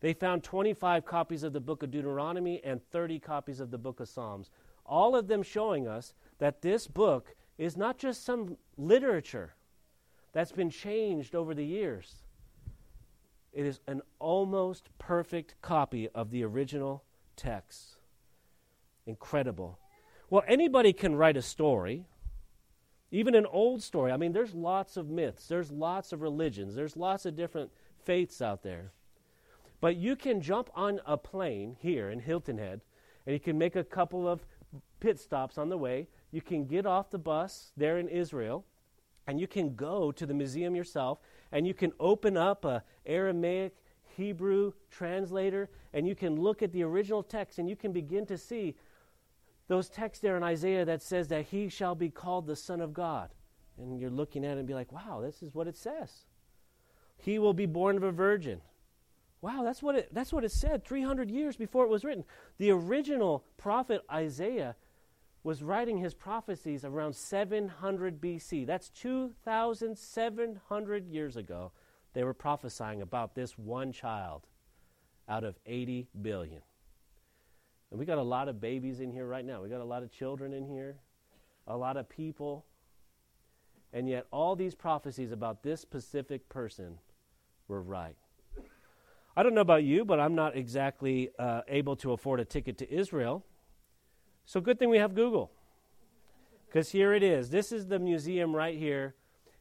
They 0.00 0.12
found 0.12 0.42
25 0.42 1.06
copies 1.06 1.42
of 1.42 1.54
the 1.54 1.60
book 1.60 1.82
of 1.82 1.90
Deuteronomy 1.90 2.60
and 2.62 2.82
30 2.90 3.18
copies 3.20 3.60
of 3.60 3.70
the 3.70 3.78
book 3.78 4.00
of 4.00 4.08
Psalms, 4.08 4.50
all 4.84 5.16
of 5.16 5.28
them 5.28 5.42
showing 5.42 5.88
us 5.88 6.12
that 6.38 6.60
this 6.60 6.86
book 6.86 7.34
is 7.58 7.76
not 7.76 7.98
just 7.98 8.24
some 8.24 8.56
literature 8.76 9.54
that's 10.32 10.52
been 10.52 10.70
changed 10.70 11.34
over 11.34 11.54
the 11.54 11.64
years. 11.64 12.16
It 13.52 13.66
is 13.66 13.80
an 13.86 14.02
almost 14.18 14.88
perfect 14.98 15.54
copy 15.62 16.08
of 16.08 16.30
the 16.30 16.44
original 16.44 17.04
text. 17.36 17.96
Incredible. 19.06 19.78
Well, 20.28 20.42
anybody 20.48 20.92
can 20.92 21.14
write 21.14 21.36
a 21.36 21.42
story, 21.42 22.06
even 23.12 23.36
an 23.36 23.46
old 23.46 23.82
story. 23.82 24.10
I 24.10 24.16
mean, 24.16 24.32
there's 24.32 24.54
lots 24.54 24.96
of 24.96 25.08
myths, 25.08 25.46
there's 25.46 25.70
lots 25.70 26.12
of 26.12 26.20
religions, 26.20 26.74
there's 26.74 26.96
lots 26.96 27.26
of 27.26 27.36
different 27.36 27.70
faiths 28.04 28.42
out 28.42 28.64
there. 28.64 28.90
But 29.80 29.96
you 29.96 30.16
can 30.16 30.40
jump 30.40 30.70
on 30.74 31.00
a 31.06 31.16
plane 31.16 31.76
here 31.78 32.10
in 32.10 32.18
Hilton 32.18 32.58
Head, 32.58 32.80
and 33.26 33.34
you 33.34 33.40
can 33.40 33.56
make 33.56 33.76
a 33.76 33.84
couple 33.84 34.26
of 34.26 34.44
pit 34.98 35.20
stops 35.20 35.58
on 35.58 35.68
the 35.68 35.78
way, 35.78 36.08
you 36.34 36.42
can 36.42 36.66
get 36.66 36.84
off 36.84 37.10
the 37.10 37.18
bus 37.18 37.70
there 37.76 37.98
in 37.98 38.08
Israel 38.08 38.64
and 39.28 39.38
you 39.38 39.46
can 39.46 39.76
go 39.76 40.10
to 40.10 40.26
the 40.26 40.34
museum 40.34 40.74
yourself 40.74 41.20
and 41.52 41.64
you 41.64 41.72
can 41.72 41.92
open 42.00 42.36
up 42.36 42.64
a 42.64 42.82
Aramaic 43.06 43.76
Hebrew 44.16 44.72
translator 44.90 45.70
and 45.92 46.08
you 46.08 46.16
can 46.16 46.40
look 46.40 46.60
at 46.60 46.72
the 46.72 46.82
original 46.82 47.22
text 47.22 47.60
and 47.60 47.68
you 47.68 47.76
can 47.76 47.92
begin 47.92 48.26
to 48.26 48.36
see 48.36 48.74
those 49.68 49.88
texts 49.88 50.20
there 50.20 50.36
in 50.36 50.42
Isaiah 50.42 50.84
that 50.84 51.02
says 51.02 51.28
that 51.28 51.46
he 51.46 51.68
shall 51.68 51.94
be 51.94 52.10
called 52.10 52.48
the 52.48 52.56
Son 52.56 52.80
of 52.80 52.92
God. 52.92 53.30
And 53.78 54.00
you're 54.00 54.10
looking 54.10 54.44
at 54.44 54.56
it 54.56 54.58
and 54.58 54.66
be 54.66 54.74
like, 54.74 54.90
wow, 54.90 55.20
this 55.22 55.40
is 55.40 55.54
what 55.54 55.68
it 55.68 55.76
says. 55.76 56.26
He 57.16 57.38
will 57.38 57.54
be 57.54 57.66
born 57.66 57.96
of 57.96 58.02
a 58.02 58.10
virgin. 58.10 58.60
Wow, 59.40 59.62
that's 59.62 59.84
what 59.84 59.94
it, 59.94 60.08
that's 60.12 60.32
what 60.32 60.42
it 60.42 60.50
said 60.50 60.84
300 60.84 61.30
years 61.30 61.56
before 61.56 61.84
it 61.84 61.90
was 61.90 62.04
written. 62.04 62.24
The 62.58 62.72
original 62.72 63.44
prophet 63.56 64.02
Isaiah 64.10 64.74
was 65.44 65.62
writing 65.62 65.98
his 65.98 66.14
prophecies 66.14 66.84
around 66.84 67.14
700 67.14 68.20
BC. 68.20 68.66
That's 68.66 68.88
2,700 68.88 71.06
years 71.06 71.36
ago. 71.36 71.70
They 72.14 72.24
were 72.24 72.34
prophesying 72.34 73.02
about 73.02 73.34
this 73.34 73.58
one 73.58 73.92
child 73.92 74.46
out 75.28 75.44
of 75.44 75.58
80 75.66 76.08
billion. 76.22 76.62
And 77.90 78.00
we 78.00 78.06
got 78.06 78.16
a 78.18 78.22
lot 78.22 78.48
of 78.48 78.58
babies 78.58 79.00
in 79.00 79.12
here 79.12 79.26
right 79.26 79.44
now. 79.44 79.62
We 79.62 79.68
got 79.68 79.82
a 79.82 79.84
lot 79.84 80.02
of 80.02 80.10
children 80.10 80.54
in 80.54 80.66
here, 80.66 80.96
a 81.66 81.76
lot 81.76 81.98
of 81.98 82.08
people. 82.08 82.64
And 83.92 84.08
yet, 84.08 84.26
all 84.32 84.56
these 84.56 84.74
prophecies 84.74 85.30
about 85.30 85.62
this 85.62 85.80
specific 85.80 86.48
person 86.48 86.98
were 87.68 87.82
right. 87.82 88.16
I 89.36 89.42
don't 89.42 89.54
know 89.54 89.60
about 89.60 89.84
you, 89.84 90.04
but 90.04 90.18
I'm 90.18 90.34
not 90.34 90.56
exactly 90.56 91.30
uh, 91.38 91.60
able 91.68 91.94
to 91.96 92.12
afford 92.12 92.40
a 92.40 92.44
ticket 92.44 92.78
to 92.78 92.92
Israel. 92.92 93.44
So, 94.46 94.60
good 94.60 94.78
thing 94.78 94.90
we 94.90 94.98
have 94.98 95.14
Google. 95.14 95.50
Because 96.66 96.90
here 96.90 97.12
it 97.14 97.22
is. 97.22 97.50
This 97.50 97.72
is 97.72 97.86
the 97.86 97.98
museum 97.98 98.54
right 98.54 98.76
here. 98.76 99.14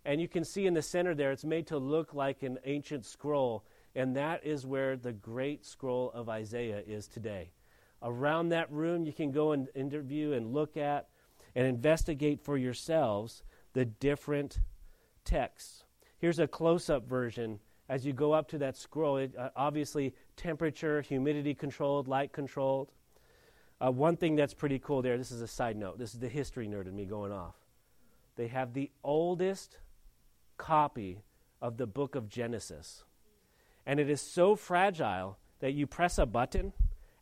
And 0.06 0.20
you 0.20 0.28
can 0.28 0.44
see 0.44 0.66
in 0.66 0.74
the 0.74 0.82
center 0.82 1.16
there, 1.16 1.32
it's 1.32 1.46
made 1.46 1.68
to 1.68 1.78
look 1.78 2.13
like 2.13 2.44
an 2.44 2.58
ancient 2.66 3.06
scroll. 3.06 3.63
And 3.96 4.16
that 4.16 4.46
is 4.46 4.66
where 4.66 4.98
the 4.98 5.13
great 5.13 5.66
scroll 5.66 6.12
of 6.12 6.28
Isaiah 6.28 6.82
is 6.86 7.08
today. 7.08 7.52
Around 8.02 8.50
that 8.50 8.70
room, 8.72 9.06
you 9.06 9.13
can 9.13 9.32
go 9.32 9.54
and 9.54 9.70
interview 9.75 10.34
and 10.34 10.54
look 10.54 10.75
at 10.75 11.08
and 11.56 11.66
investigate 11.66 12.42
for 12.44 12.58
yourselves 12.58 13.44
the 13.74 13.86
different 13.86 14.60
texts. 15.24 15.86
Here's 16.18 16.40
a 16.40 16.48
close 16.48 16.90
up 16.90 17.08
version 17.08 17.60
as 17.88 18.06
you 18.06 18.12
go 18.12 18.34
up 18.34 18.50
to 18.50 18.58
that 18.58 18.75
scroll. 18.75 19.18
It, 19.18 19.36
uh, 19.38 19.50
obviously, 19.56 20.13
temperature, 20.36 21.02
humidity 21.02 21.54
controlled, 21.54 22.08
light 22.08 22.34
controlled. 22.34 22.92
Uh, 23.84 23.92
one 23.92 24.16
thing 24.16 24.36
that's 24.36 24.54
pretty 24.54 24.80
cool 24.80 25.02
there, 25.02 25.18
this 25.18 25.32
is 25.32 25.42
a 25.42 25.48
side 25.48 25.75
note, 25.75 26.00
this 26.00 26.13
is 26.13 26.20
the 26.20 26.30
history 26.30 26.68
nerd 26.68 26.88
in 26.88 26.96
me 26.96 27.06
going 27.06 27.32
off. 27.32 27.56
They 28.36 28.48
have 28.48 28.74
the 28.74 28.90
oldest 29.04 29.78
copy 30.58 31.24
of 31.62 31.78
the 31.78 31.88
book 31.88 32.16
of 32.16 32.30
Genesis. 32.30 33.04
And 33.86 34.00
it 34.00 34.10
is 34.10 34.22
so 34.22 34.56
fragile 34.56 35.38
that 35.60 35.74
you 35.74 35.86
press 35.86 36.18
a 36.18 36.25
button 36.25 36.72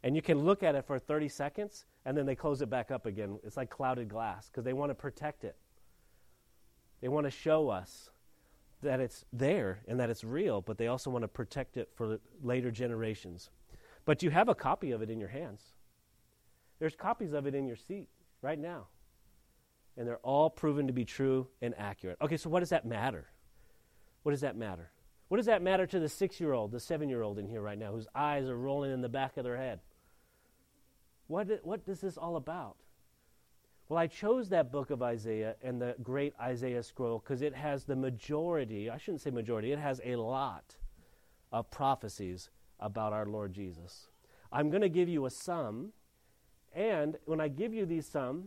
and 0.04 0.16
you 0.16 0.22
can 0.22 0.40
look 0.40 0.62
at 0.62 0.76
it 0.76 0.86
for 0.86 1.00
30 1.00 1.30
seconds 1.30 1.86
and 2.06 2.16
then 2.16 2.26
they 2.26 2.36
close 2.36 2.62
it 2.62 2.70
back 2.70 2.92
up 2.92 3.08
again. 3.08 3.40
It's 3.44 3.58
like 3.58 3.70
clouded 3.70 4.10
glass 4.10 4.48
because 4.48 4.64
they 4.64 4.74
want 4.74 4.92
to 4.92 4.96
protect 4.96 5.44
it. 5.44 5.56
They 7.02 7.08
want 7.08 7.26
to 7.26 7.32
show 7.32 7.70
us 7.70 8.12
that 8.84 9.00
it's 9.00 9.26
there 9.34 9.80
and 9.88 10.00
that 10.00 10.12
it's 10.12 10.24
real, 10.24 10.62
but 10.62 10.78
they 10.78 10.88
also 10.88 11.10
want 11.10 11.24
to 11.24 11.28
protect 11.28 11.78
it 11.78 11.90
for 11.96 12.20
later 12.44 12.70
generations. 12.70 13.50
But 14.06 14.22
you 14.22 14.30
have 14.30 14.50
a 14.50 14.56
copy 14.56 14.92
of 14.92 15.02
it 15.02 15.10
in 15.10 15.20
your 15.20 15.30
hands. 15.30 15.74
There's 16.82 16.96
copies 16.96 17.34
of 17.34 17.46
it 17.46 17.54
in 17.54 17.68
your 17.68 17.76
seat 17.76 18.08
right 18.42 18.58
now. 18.58 18.88
And 19.96 20.08
they're 20.08 20.18
all 20.18 20.50
proven 20.50 20.88
to 20.88 20.94
be 20.94 21.06
true 21.06 21.48
and 21.62 21.76
accurate. 21.78 22.18
Okay, 22.24 22.38
so 22.38 22.50
what 22.50 22.62
does 22.62 22.70
that 22.70 22.86
matter? 22.86 23.28
What 24.24 24.32
does 24.32 24.42
that 24.42 24.58
matter? 24.58 24.90
What 25.28 25.38
does 25.38 25.46
that 25.46 25.62
matter 25.62 25.86
to 25.86 26.00
the 26.00 26.10
six 26.10 26.40
year 26.40 26.54
old, 26.54 26.72
the 26.72 26.80
seven 26.80 27.08
year 27.08 27.22
old 27.22 27.38
in 27.38 27.48
here 27.48 27.62
right 27.62 27.78
now, 27.78 27.92
whose 27.92 28.08
eyes 28.16 28.50
are 28.50 28.58
rolling 28.58 28.92
in 28.92 29.02
the 29.02 29.10
back 29.10 29.38
of 29.38 29.44
their 29.44 29.58
head? 29.58 29.82
What, 31.28 31.60
what 31.62 31.82
is 31.86 32.02
this 32.02 32.18
all 32.18 32.36
about? 32.36 32.78
Well, 33.88 34.00
I 34.00 34.08
chose 34.08 34.50
that 34.50 34.72
book 34.72 34.90
of 34.90 35.04
Isaiah 35.04 35.58
and 35.62 35.80
the 35.80 35.96
great 36.02 36.34
Isaiah 36.42 36.82
scroll 36.82 37.20
because 37.20 37.44
it 37.44 37.54
has 37.54 37.84
the 37.84 37.96
majority, 37.96 38.90
I 38.90 38.98
shouldn't 38.98 39.22
say 39.22 39.30
majority, 39.30 39.72
it 39.72 39.78
has 39.78 40.02
a 40.04 40.16
lot 40.16 40.78
of 41.52 41.70
prophecies 41.70 42.50
about 42.80 43.14
our 43.14 43.28
Lord 43.28 43.54
Jesus. 43.54 44.08
I'm 44.52 44.72
going 44.72 44.82
to 44.82 44.90
give 44.90 45.10
you 45.10 45.28
a 45.28 45.30
sum 45.30 45.94
and 46.74 47.18
when 47.26 47.42
I 47.42 47.48
give 47.48 47.74
you 47.74 47.86
these 47.86 48.08
some, 48.08 48.46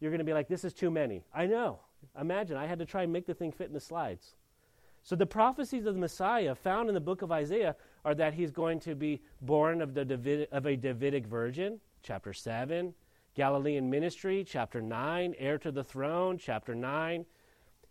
you're 0.00 0.10
going 0.10 0.18
to 0.18 0.24
be 0.24 0.32
like, 0.32 0.48
this 0.48 0.64
is 0.64 0.72
too 0.72 0.90
many. 0.90 1.24
I 1.34 1.46
know. 1.46 1.80
Imagine, 2.18 2.56
I 2.56 2.66
had 2.66 2.78
to 2.78 2.86
try 2.86 3.02
and 3.02 3.12
make 3.12 3.26
the 3.26 3.34
thing 3.34 3.52
fit 3.52 3.68
in 3.68 3.74
the 3.74 3.80
slides. 3.80 4.34
So 5.02 5.16
the 5.16 5.26
prophecies 5.26 5.86
of 5.86 5.94
the 5.94 6.00
Messiah 6.00 6.54
found 6.54 6.88
in 6.88 6.94
the 6.94 7.00
book 7.00 7.22
of 7.22 7.32
Isaiah 7.32 7.76
are 8.04 8.14
that 8.14 8.34
he's 8.34 8.50
going 8.50 8.80
to 8.80 8.94
be 8.94 9.22
born 9.40 9.80
of, 9.80 9.94
the 9.94 10.48
of 10.52 10.66
a 10.66 10.76
Davidic 10.76 11.26
virgin, 11.26 11.80
chapter 12.02 12.32
7. 12.32 12.94
Galilean 13.34 13.88
ministry, 13.88 14.44
chapter 14.46 14.82
9. 14.82 15.34
Heir 15.38 15.58
to 15.58 15.70
the 15.70 15.84
throne, 15.84 16.36
chapter 16.36 16.74
9. 16.74 17.24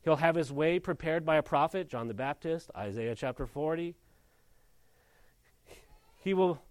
He'll 0.03 0.17
have 0.17 0.35
his 0.35 0.51
way 0.51 0.79
prepared 0.79 1.25
by 1.25 1.37
a 1.37 1.43
prophet, 1.43 1.89
John 1.89 2.07
the 2.07 2.13
Baptist, 2.13 2.69
Isaiah 2.75 3.15
chapter 3.15 3.45
40. 3.45 3.95
He 6.17 6.33
will 6.33 6.61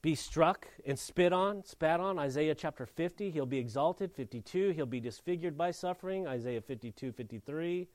be 0.00 0.14
struck 0.14 0.66
and 0.86 0.98
spit 0.98 1.32
on, 1.32 1.64
spat 1.64 2.00
on, 2.00 2.18
Isaiah 2.18 2.54
chapter 2.54 2.86
50. 2.86 3.30
He'll 3.30 3.46
be 3.46 3.58
exalted, 3.58 4.12
52. 4.12 4.70
He'll 4.70 4.86
be 4.86 5.00
disfigured 5.00 5.56
by 5.56 5.70
suffering, 5.70 6.26
Isaiah 6.26 6.60
52, 6.60 7.12
53. 7.12 7.88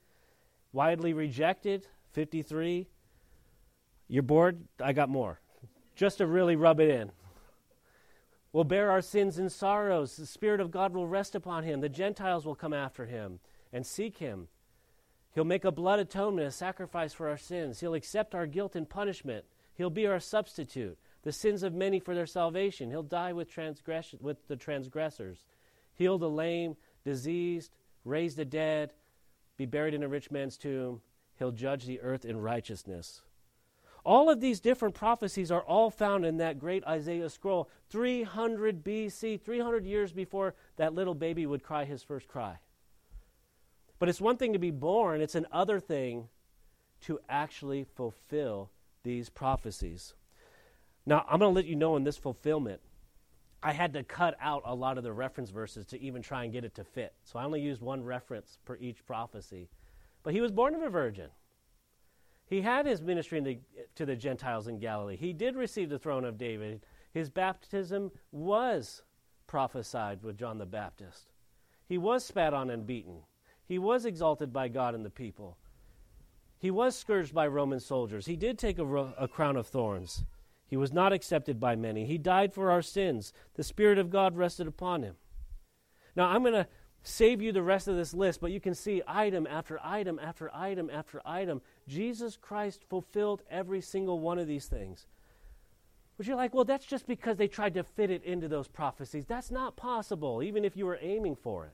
Widely 0.73 1.13
rejected, 1.13 1.87
53. 2.11 2.87
You're 4.07 4.23
bored? 4.23 4.59
I 4.81 4.93
got 4.93 5.09
more. 5.09 5.39
Just 5.95 6.17
to 6.17 6.27
really 6.27 6.55
rub 6.55 6.79
it 6.79 6.89
in. 6.89 7.11
We'll 8.51 8.63
bear 8.63 8.91
our 8.91 9.01
sins 9.01 9.39
and 9.39 9.51
sorrows. 9.51 10.15
The 10.15 10.25
Spirit 10.25 10.59
of 10.59 10.71
God 10.71 10.93
will 10.93 11.07
rest 11.07 11.35
upon 11.35 11.63
him. 11.63 11.81
The 11.81 11.89
Gentiles 11.89 12.45
will 12.45 12.55
come 12.55 12.73
after 12.73 13.05
him 13.05 13.39
and 13.71 13.85
seek 13.85 14.17
him. 14.17 14.47
He'll 15.33 15.43
make 15.45 15.65
a 15.65 15.71
blood 15.71 15.99
atonement, 15.99 16.47
a 16.47 16.51
sacrifice 16.51 17.13
for 17.13 17.27
our 17.29 17.37
sins. 17.37 17.79
He'll 17.79 17.95
accept 17.95 18.35
our 18.35 18.45
guilt 18.45 18.75
and 18.75 18.87
punishment. 18.87 19.45
He'll 19.73 19.89
be 19.89 20.05
our 20.05 20.19
substitute 20.19 20.99
the 21.23 21.31
sins 21.31 21.63
of 21.63 21.73
many 21.73 21.99
for 21.99 22.13
their 22.13 22.25
salvation. 22.25 22.89
He'll 22.89 23.03
die 23.03 23.33
with, 23.33 23.49
transgress- 23.49 24.15
with 24.21 24.47
the 24.47 24.55
transgressors, 24.55 25.43
heal 25.93 26.17
the 26.17 26.29
lame, 26.29 26.75
diseased, 27.03 27.71
raise 28.05 28.35
the 28.35 28.45
dead, 28.45 28.93
be 29.57 29.65
buried 29.65 29.93
in 29.93 30.03
a 30.03 30.07
rich 30.07 30.31
man's 30.31 30.57
tomb. 30.57 31.01
He'll 31.39 31.51
judge 31.51 31.85
the 31.85 32.01
earth 32.01 32.25
in 32.25 32.39
righteousness. 32.39 33.21
All 34.05 34.29
of 34.29 34.41
these 34.41 34.59
different 34.59 34.95
prophecies 34.95 35.49
are 35.49 35.61
all 35.61 35.89
found 35.89 36.25
in 36.25 36.37
that 36.37 36.59
great 36.59 36.85
Isaiah 36.85 37.29
scroll, 37.29 37.69
300 37.89 38.83
BC, 38.83 39.41
300 39.41 39.85
years 39.85 40.11
before 40.11 40.55
that 40.75 40.93
little 40.93 41.15
baby 41.15 41.45
would 41.45 41.63
cry 41.63 41.85
his 41.85 42.03
first 42.03 42.27
cry. 42.27 42.59
But 43.99 44.09
it's 44.09 44.19
one 44.19 44.35
thing 44.35 44.51
to 44.51 44.59
be 44.59 44.71
born, 44.71 45.21
it's 45.21 45.35
another 45.35 45.79
thing 45.79 46.27
to 47.01 47.19
actually 47.29 47.85
fulfill 47.95 48.71
these 49.03 49.29
prophecies. 49.29 50.13
Now, 51.05 51.25
I'm 51.29 51.39
going 51.39 51.51
to 51.51 51.55
let 51.55 51.65
you 51.65 51.75
know 51.75 51.95
in 51.95 52.03
this 52.03 52.17
fulfillment, 52.17 52.81
I 53.61 53.71
had 53.71 53.93
to 53.93 54.03
cut 54.03 54.35
out 54.41 54.63
a 54.65 54.75
lot 54.75 54.97
of 54.97 55.03
the 55.03 55.13
reference 55.13 55.49
verses 55.49 55.85
to 55.87 56.01
even 56.01 56.21
try 56.21 56.43
and 56.43 56.51
get 56.51 56.65
it 56.65 56.75
to 56.75 56.83
fit. 56.83 57.13
So 57.23 57.39
I 57.39 57.45
only 57.45 57.61
used 57.61 57.81
one 57.81 58.03
reference 58.03 58.57
per 58.65 58.75
each 58.77 59.05
prophecy. 59.05 59.69
But 60.23 60.33
he 60.33 60.41
was 60.41 60.51
born 60.51 60.75
of 60.75 60.81
a 60.81 60.89
virgin. 60.89 61.29
He 62.45 62.61
had 62.61 62.85
his 62.85 63.01
ministry 63.01 63.39
the, 63.39 63.59
to 63.95 64.05
the 64.05 64.15
Gentiles 64.15 64.67
in 64.67 64.79
Galilee. 64.79 65.17
He 65.17 65.33
did 65.33 65.55
receive 65.55 65.89
the 65.89 65.99
throne 65.99 66.25
of 66.25 66.37
David. 66.37 66.85
His 67.13 67.29
baptism 67.29 68.11
was 68.31 69.01
prophesied 69.47 70.23
with 70.23 70.37
John 70.37 70.57
the 70.57 70.65
Baptist. 70.65 71.31
He 71.87 71.97
was 71.97 72.25
spat 72.25 72.53
on 72.53 72.69
and 72.69 72.85
beaten. 72.85 73.19
He 73.65 73.77
was 73.77 74.05
exalted 74.05 74.51
by 74.51 74.67
God 74.67 74.93
and 74.93 75.05
the 75.05 75.09
people. 75.09 75.57
He 76.59 76.71
was 76.71 76.97
scourged 76.97 77.33
by 77.33 77.47
Roman 77.47 77.79
soldiers. 77.79 78.25
He 78.25 78.35
did 78.35 78.57
take 78.57 78.77
a, 78.77 78.85
ro- 78.85 79.13
a 79.17 79.27
crown 79.27 79.57
of 79.57 79.67
thorns. 79.67 80.25
He 80.73 80.77
was 80.77 80.91
not 80.91 81.13
accepted 81.13 81.59
by 81.59 81.75
many. 81.75 82.03
He 82.03 82.17
died 82.17 82.51
for 82.51 82.71
our 82.71 82.81
sins. 82.81 83.31
The 83.53 83.63
Spirit 83.63 83.99
of 83.99 84.09
God 84.09 84.35
rested 84.35 84.65
upon 84.65 85.03
him. 85.03 85.13
Now, 86.15 86.29
I'm 86.29 86.41
going 86.41 86.55
to 86.55 86.67
save 87.03 87.43
you 87.43 87.51
the 87.51 87.61
rest 87.61 87.87
of 87.87 87.95
this 87.95 88.11
list, 88.11 88.41
but 88.41 88.51
you 88.51 88.59
can 88.59 88.73
see 88.73 89.03
item 89.05 89.45
after 89.45 89.79
item 89.83 90.17
after 90.19 90.49
item 90.51 90.89
after 90.89 91.21
item. 91.27 91.61
Jesus 91.87 92.37
Christ 92.37 92.85
fulfilled 92.89 93.43
every 93.51 93.81
single 93.81 94.19
one 94.19 94.39
of 94.39 94.47
these 94.47 94.65
things. 94.65 95.05
But 96.17 96.25
you're 96.25 96.37
like, 96.37 96.55
well, 96.55 96.65
that's 96.65 96.87
just 96.87 97.05
because 97.05 97.37
they 97.37 97.47
tried 97.47 97.75
to 97.75 97.83
fit 97.83 98.09
it 98.09 98.23
into 98.23 98.47
those 98.47 98.67
prophecies. 98.67 99.25
That's 99.27 99.51
not 99.51 99.77
possible, 99.77 100.41
even 100.41 100.65
if 100.65 100.75
you 100.75 100.87
were 100.87 100.97
aiming 100.99 101.35
for 101.35 101.65
it. 101.65 101.73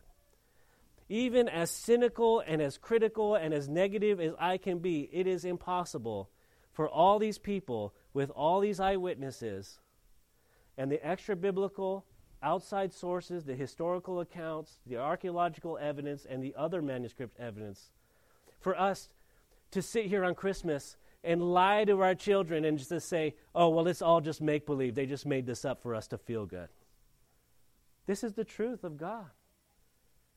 Even 1.08 1.48
as 1.48 1.72
cynical 1.72 2.44
and 2.46 2.62
as 2.62 2.78
critical 2.78 3.36
and 3.36 3.54
as 3.54 3.70
negative 3.70 4.20
as 4.20 4.34
I 4.38 4.58
can 4.58 4.80
be, 4.80 5.10
it 5.14 5.26
is 5.26 5.46
impossible 5.46 6.30
for 6.74 6.90
all 6.90 7.18
these 7.18 7.38
people 7.38 7.94
with 8.14 8.30
all 8.32 8.60
these 8.60 8.80
eyewitnesses 8.80 9.80
and 10.78 10.92
the 10.92 11.06
extra 11.06 11.36
biblical 11.36 12.06
outside 12.42 12.94
sources, 12.94 13.44
the 13.44 13.56
historical 13.56 14.22
accounts, 14.22 14.80
the 14.86 14.98
archaeological 14.98 15.78
evidence, 15.78 16.26
and 16.30 16.42
the 16.42 16.56
other 16.58 16.82
manuscript 16.82 17.38
evidence, 17.40 17.92
for 18.60 18.80
us 18.80 19.10
to 19.72 19.82
sit 19.82 20.06
here 20.06 20.24
on 20.24 20.34
Christmas 20.36 20.96
and 21.24 21.42
lie 21.42 21.84
to 21.84 22.02
our 22.02 22.16
children 22.16 22.64
and 22.64 22.78
just 22.78 23.08
say, 23.08 23.36
oh, 23.54 23.70
well, 23.70 23.88
it's 23.88 24.02
all 24.02 24.22
just 24.22 24.42
make 24.42 24.66
believe. 24.66 24.96
They 24.96 25.06
just 25.06 25.26
made 25.26 25.46
this 25.46 25.66
up 25.66 25.82
for 25.84 25.94
us 25.94 26.08
to 26.08 26.18
feel 26.18 26.46
good. 26.46 26.70
This 28.08 28.24
is 28.24 28.34
the 28.34 28.46
truth 28.46 28.84
of 28.84 28.98
God. 28.98 29.30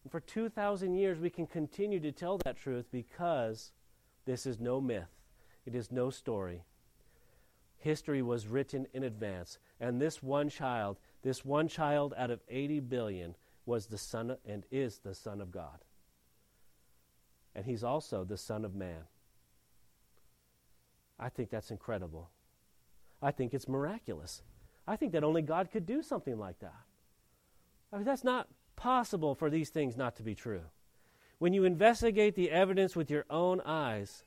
And 0.03 0.11
for 0.11 0.21
2,000 0.21 0.95
years, 0.95 1.21
we 1.21 1.31
can 1.31 1.47
continue 1.47 2.01
to 2.01 2.11
tell 2.11 2.39
that 2.45 2.57
truth 2.57 2.87
because 2.91 3.71
this 4.25 4.45
is 4.45 4.59
no 4.59 4.81
myth, 4.81 5.09
it 5.65 5.75
is 5.75 5.93
no 5.93 6.11
story 6.11 6.65
history 7.83 8.23
was 8.23 8.47
written 8.47 8.87
in 8.93 9.05
advance. 9.05 9.59
And 9.81 10.01
this 10.01 10.23
one 10.23 10.49
child, 10.49 10.99
this 11.23 11.45
one 11.45 11.69
child 11.69 12.15
out 12.17 12.31
of 12.31 12.41
80 12.49 12.81
billion, 12.81 13.35
was 13.67 13.87
the 13.87 13.99
Son 13.99 14.37
and 14.47 14.65
is 14.71 14.99
the 14.99 15.15
Son 15.15 15.41
of 15.41 15.51
God. 15.51 15.85
And 17.55 17.65
he's 17.65 17.85
also 17.85 18.25
the 18.25 18.37
Son 18.37 18.65
of 18.65 18.75
Man. 18.75 19.05
I 21.19 21.29
think 21.29 21.51
that's 21.51 21.71
incredible. 21.71 22.31
I 23.21 23.31
think 23.31 23.55
it's 23.55 23.69
miraculous. 23.69 24.43
I 24.87 24.97
think 24.97 25.13
that 25.13 25.23
only 25.23 25.43
God 25.43 25.71
could 25.71 25.87
do 25.87 26.03
something 26.03 26.39
like 26.39 26.59
that. 26.61 26.75
I 27.93 27.97
mean, 27.97 28.05
that's 28.05 28.25
not 28.25 28.49
possible 28.75 29.35
for 29.35 29.51
these 29.51 29.69
things 29.69 29.97
not 29.97 30.17
to 30.17 30.23
be 30.23 30.35
true. 30.35 30.63
When 31.39 31.53
you 31.53 31.65
investigate 31.65 32.35
the 32.35 32.51
evidence 32.51 32.97
with 32.97 33.11
your 33.11 33.27
own 33.31 33.61
eyes, 33.61 34.25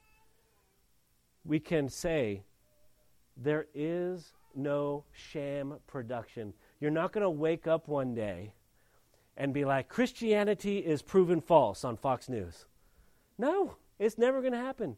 we 1.43 1.59
can 1.59 1.89
say 1.89 2.43
there 3.37 3.67
is 3.73 4.33
no 4.55 5.03
sham 5.11 5.75
production. 5.87 6.53
You're 6.79 6.91
not 6.91 7.11
going 7.11 7.23
to 7.23 7.29
wake 7.29 7.67
up 7.67 7.87
one 7.87 8.13
day 8.13 8.53
and 9.37 9.53
be 9.53 9.65
like, 9.65 9.89
Christianity 9.89 10.79
is 10.79 11.01
proven 11.01 11.41
false 11.41 11.83
on 11.83 11.97
Fox 11.97 12.29
News. 12.29 12.65
No, 13.37 13.75
it's 13.99 14.17
never 14.17 14.41
going 14.41 14.53
to 14.53 14.59
happen. 14.59 14.95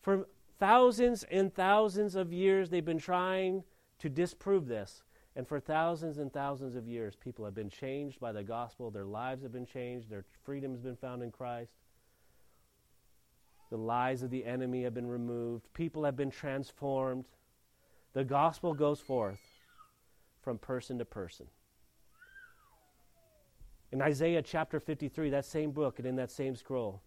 For 0.00 0.26
thousands 0.58 1.24
and 1.30 1.54
thousands 1.54 2.16
of 2.16 2.32
years, 2.32 2.70
they've 2.70 2.84
been 2.84 2.98
trying 2.98 3.62
to 4.00 4.08
disprove 4.08 4.66
this. 4.66 5.04
And 5.36 5.46
for 5.46 5.60
thousands 5.60 6.18
and 6.18 6.32
thousands 6.32 6.74
of 6.74 6.86
years, 6.86 7.14
people 7.16 7.44
have 7.44 7.54
been 7.54 7.70
changed 7.70 8.20
by 8.20 8.32
the 8.32 8.42
gospel. 8.42 8.90
Their 8.90 9.04
lives 9.04 9.42
have 9.44 9.52
been 9.52 9.64
changed. 9.64 10.10
Their 10.10 10.24
freedom 10.44 10.72
has 10.72 10.80
been 10.80 10.96
found 10.96 11.22
in 11.22 11.30
Christ. 11.30 11.72
The 13.72 13.78
lies 13.78 14.22
of 14.22 14.28
the 14.28 14.44
enemy 14.44 14.82
have 14.82 14.92
been 14.92 15.08
removed. 15.08 15.72
People 15.72 16.04
have 16.04 16.14
been 16.14 16.30
transformed. 16.30 17.24
The 18.12 18.22
gospel 18.22 18.74
goes 18.74 19.00
forth 19.00 19.40
from 20.42 20.58
person 20.58 20.98
to 20.98 21.06
person. 21.06 21.46
In 23.90 24.02
Isaiah 24.02 24.42
chapter 24.42 24.78
53, 24.78 25.30
that 25.30 25.46
same 25.46 25.70
book 25.70 25.98
and 25.98 26.06
in 26.06 26.16
that 26.16 26.30
same 26.30 26.54
scroll, 26.54 27.00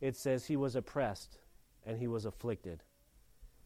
it 0.00 0.16
says, 0.16 0.46
He 0.46 0.56
was 0.56 0.74
oppressed 0.74 1.38
and 1.86 1.96
he 1.96 2.08
was 2.08 2.24
afflicted. 2.24 2.82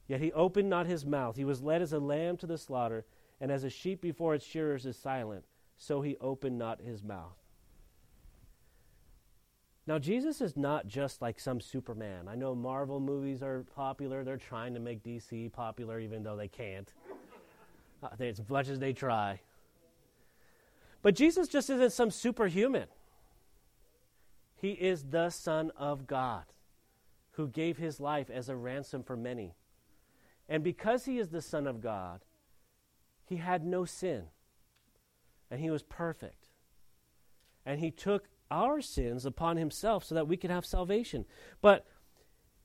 Yet 0.07 0.21
he 0.21 0.33
opened 0.33 0.69
not 0.69 0.85
his 0.85 1.07
mouth. 1.07 1.37
He 1.37 1.47
was 1.47 1.63
led 1.63 1.81
as 1.81 1.95
a 1.95 1.99
lamb 1.99 2.37
to 2.37 2.47
the 2.47 2.59
slaughter, 2.59 3.07
and 3.41 3.51
as 3.51 3.65
a 3.65 3.71
sheep 3.71 4.03
before 4.03 4.35
its 4.35 4.45
shearers 4.45 4.85
is 4.85 4.99
silent, 4.99 5.47
so 5.79 6.03
he 6.03 6.19
opened 6.19 6.59
not 6.59 6.83
his 6.83 7.03
mouth. 7.03 7.42
Now, 9.87 9.99
Jesus 9.99 10.41
is 10.41 10.57
not 10.57 10.87
just 10.87 11.21
like 11.21 11.41
some 11.41 11.61
Superman. 11.61 12.29
I 12.29 12.37
know 12.37 12.55
Marvel 12.55 13.01
movies 13.01 13.43
are 13.43 13.65
popular. 13.75 14.23
They're 14.23 14.37
trying 14.37 14.75
to 14.75 14.81
make 14.81 15.03
DC 15.03 15.53
popular, 15.53 15.99
even 15.99 16.23
though 16.23 16.37
they 16.37 16.47
can't, 16.47 16.93
uh, 18.03 18.09
as 18.21 18.41
much 18.49 18.69
as 18.69 18.79
they 18.79 18.93
try. 18.93 19.41
But 21.03 21.17
Jesus 21.17 21.49
just 21.49 21.69
isn't 21.69 21.93
some 21.93 22.13
superhuman. 22.13 22.87
He 24.55 24.71
is 24.71 25.07
the 25.11 25.31
Son 25.31 25.73
of 25.77 26.07
God 26.07 26.45
who 27.33 27.49
gave 27.49 27.77
his 27.79 27.99
life 27.99 28.31
as 28.31 28.49
a 28.49 28.55
ransom 28.55 29.03
for 29.03 29.17
many. 29.17 29.57
And 30.49 30.63
because 30.63 31.07
he 31.07 31.19
is 31.19 31.31
the 31.31 31.43
Son 31.43 31.67
of 31.67 31.81
God, 31.81 32.21
he 33.25 33.37
had 33.37 33.65
no 33.65 33.85
sin. 33.85 34.27
And 35.51 35.61
he 35.61 35.71
was 35.71 35.83
perfect. 35.83 36.51
And 37.67 37.81
he 37.81 37.91
took 37.91 38.29
our 38.53 38.81
sins 38.81 39.25
upon 39.25 39.57
himself 39.57 40.05
so 40.05 40.15
that 40.15 40.29
we 40.29 40.37
could 40.37 40.51
have 40.51 40.67
salvation. 40.67 41.25
But 41.61 41.87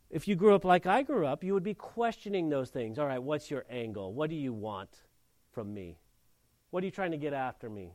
if 0.09 0.27
you 0.27 0.35
grew 0.35 0.53
up 0.53 0.65
like 0.65 0.85
I 0.85 1.01
grew 1.01 1.25
up, 1.25 1.43
you 1.43 1.53
would 1.53 1.63
be 1.63 1.73
questioning 1.73 2.49
those 2.49 2.69
things. 2.69 2.99
All 2.99 3.07
right, 3.07 3.23
what's 3.23 3.49
your 3.49 3.65
angle? 3.69 4.13
What 4.13 4.29
do 4.29 4.35
you 4.35 4.53
want 4.53 4.89
from 5.51 5.73
me? 5.73 5.97
What 6.69 6.83
are 6.83 6.85
you 6.85 6.91
trying 6.91 7.11
to 7.11 7.17
get 7.17 7.33
after 7.33 7.69
me? 7.69 7.93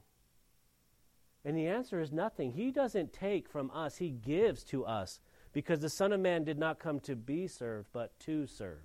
And 1.45 1.57
the 1.57 1.67
answer 1.67 2.01
is 2.01 2.13
nothing. 2.13 2.53
He 2.53 2.71
doesn't 2.71 3.13
take 3.13 3.49
from 3.49 3.71
us, 3.73 3.97
He 3.97 4.11
gives 4.11 4.65
to 4.65 4.85
us 4.85 5.21
because 5.53 5.81
the 5.81 5.91
Son 5.91 6.13
of 6.13 6.21
Man 6.21 6.45
did 6.45 6.59
not 6.59 6.79
come 6.79 7.01
to 7.01 7.15
be 7.15 7.47
served, 7.47 7.89
but 7.93 8.19
to 8.21 8.47
serve 8.47 8.85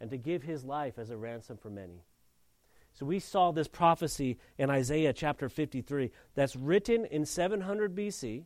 and 0.00 0.10
to 0.10 0.18
give 0.18 0.42
His 0.42 0.64
life 0.64 0.98
as 0.98 1.10
a 1.10 1.16
ransom 1.16 1.56
for 1.56 1.70
many. 1.70 2.04
So 2.94 3.04
we 3.04 3.18
saw 3.18 3.50
this 3.50 3.66
prophecy 3.66 4.38
in 4.56 4.70
Isaiah 4.70 5.12
chapter 5.12 5.48
53 5.48 6.12
that's 6.34 6.54
written 6.54 7.04
in 7.04 7.26
700 7.26 7.94
BC. 7.94 8.44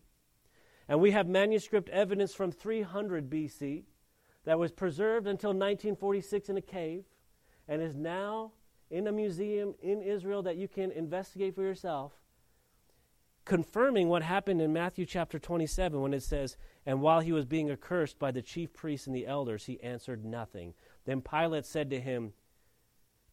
And 0.89 1.01
we 1.01 1.11
have 1.11 1.29
manuscript 1.29 1.91
evidence 1.91 2.35
from 2.35 2.51
300 2.51 3.29
BC 3.29 3.85
that 4.45 4.59
was 4.59 4.73
preserved 4.73 5.27
until 5.27 5.51
1946 5.51 6.49
in 6.49 6.57
a 6.57 6.63
cave 6.63 7.05
and 7.69 7.83
is 7.83 7.95
now 7.95 8.53
in 8.91 9.07
a 9.07 9.13
museum 9.13 9.75
in 9.83 10.01
Israel 10.01 10.43
that 10.43 10.57
you 10.57 10.67
can 10.67 10.91
investigate 10.93 11.55
for 11.55 11.63
yourself, 11.63 12.15
confirming 13.45 14.09
what 14.09 14.23
happened 14.23 14.63
in 14.63 14.73
Matthew 14.73 15.05
chapter 15.05 15.39
27 15.39 16.01
when 16.01 16.15
it 16.15 16.23
says, 16.23 16.57
And 16.87 17.03
while 17.03 17.21
he 17.21 17.33
was 17.33 17.45
being 17.45 17.71
accursed 17.71 18.19
by 18.19 18.31
the 18.31 18.41
chief 18.41 18.73
priests 18.73 19.07
and 19.07 19.15
the 19.15 19.27
elders, 19.27 19.67
he 19.67 19.79
answered 19.83 20.25
nothing. 20.25 20.73
Then 21.05 21.21
Pilate 21.21 21.67
said 21.67 21.91
to 21.91 22.01
him, 22.01 22.33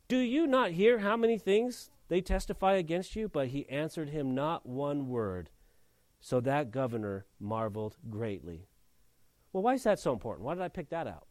do 0.08 0.18
you 0.18 0.46
not 0.48 0.72
hear 0.72 1.00
how 1.00 1.18
many 1.18 1.38
things 1.38 1.89
they 2.08 2.22
testify 2.22 2.74
against 2.74 3.15
you? 3.15 3.28
But 3.28 3.48
he 3.48 3.68
answered 3.70 4.10
him 4.10 4.36
not 4.36 4.65
one 4.65 5.08
word. 5.08 5.50
So 6.20 6.39
that 6.41 6.72
governor 6.72 7.26
marveled 7.39 7.98
greatly. 8.10 8.68
Well, 9.54 9.63
why 9.63 9.74
is 9.76 9.84
that 9.84 10.00
so 10.00 10.12
important? 10.12 10.46
Why 10.46 10.54
did 10.54 10.63
I 10.63 10.68
pick 10.68 10.89
that 10.89 11.08
out? 11.08 11.28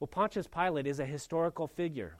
Well, 0.00 0.08
Pontius 0.08 0.48
Pilate 0.48 0.86
is 0.86 0.98
a 0.98 1.06
historical 1.06 1.66
figure. 1.66 2.18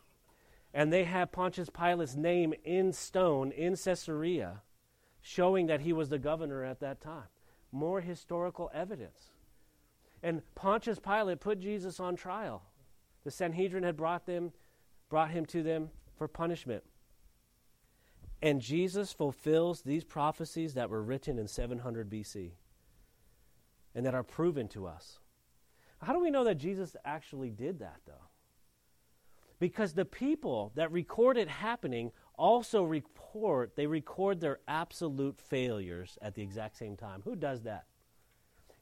And 0.74 0.92
they 0.92 1.04
have 1.04 1.32
Pontius 1.32 1.68
Pilate's 1.68 2.14
name 2.16 2.54
in 2.64 2.92
stone 2.92 3.52
in 3.52 3.76
Caesarea, 3.76 4.62
showing 5.20 5.66
that 5.66 5.80
he 5.80 5.92
was 5.92 6.08
the 6.08 6.18
governor 6.18 6.64
at 6.64 6.80
that 6.80 7.00
time. 7.00 7.28
More 7.72 8.00
historical 8.00 8.70
evidence. 8.72 9.30
And 10.22 10.42
Pontius 10.54 10.98
Pilate 10.98 11.40
put 11.40 11.58
Jesus 11.58 11.98
on 11.98 12.16
trial. 12.16 12.62
The 13.24 13.30
Sanhedrin 13.30 13.84
had 13.84 13.96
brought 13.96 14.26
them, 14.26 14.52
brought 15.08 15.30
him 15.30 15.46
to 15.46 15.62
them 15.62 15.90
for 16.16 16.28
punishment. 16.28 16.82
And 18.40 18.60
Jesus 18.60 19.12
fulfills 19.12 19.82
these 19.82 20.04
prophecies 20.04 20.74
that 20.74 20.90
were 20.90 21.02
written 21.02 21.38
in 21.38 21.46
700 21.46 22.10
BC 22.10 22.50
and 23.94 24.04
that 24.04 24.14
are 24.14 24.24
proven 24.24 24.66
to 24.68 24.86
us. 24.86 25.20
How 26.02 26.12
do 26.12 26.20
we 26.20 26.30
know 26.30 26.42
that 26.44 26.56
Jesus 26.56 26.96
actually 27.04 27.50
did 27.50 27.78
that, 27.78 28.00
though? 28.06 28.28
Because 29.60 29.92
the 29.92 30.04
people 30.04 30.72
that 30.74 30.90
record 30.90 31.36
it 31.36 31.46
happening 31.46 32.10
also 32.36 32.82
report, 32.82 33.76
they 33.76 33.86
record 33.86 34.40
their 34.40 34.58
absolute 34.66 35.38
failures 35.38 36.18
at 36.20 36.34
the 36.34 36.42
exact 36.42 36.76
same 36.76 36.96
time. 36.96 37.22
Who 37.24 37.36
does 37.36 37.62
that? 37.62 37.84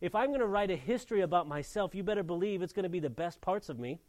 If 0.01 0.15
I'm 0.15 0.29
going 0.29 0.41
to 0.41 0.47
write 0.47 0.71
a 0.71 0.77
history 0.77 1.21
about 1.21 1.47
myself, 1.47 1.95
you 1.95 2.03
better 2.03 2.23
believe 2.23 2.63
it's 2.63 2.73
going 2.73 2.85
to 2.85 2.89
be 2.89 3.01
the 3.01 3.11
best 3.11 3.43
parts 3.43 3.69
of 3.69 3.79
me. 3.79 4.01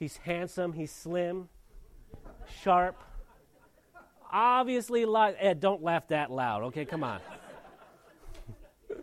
He's 0.00 0.16
handsome, 0.16 0.72
he's 0.72 0.90
slim, 0.90 1.50
sharp. 2.62 2.96
Obviously, 4.32 5.04
li- 5.04 5.34
Ed, 5.38 5.60
don't 5.60 5.82
laugh 5.82 6.08
that 6.08 6.30
loud, 6.30 6.62
okay? 6.62 6.86
Come 6.86 7.04
on. 7.04 7.20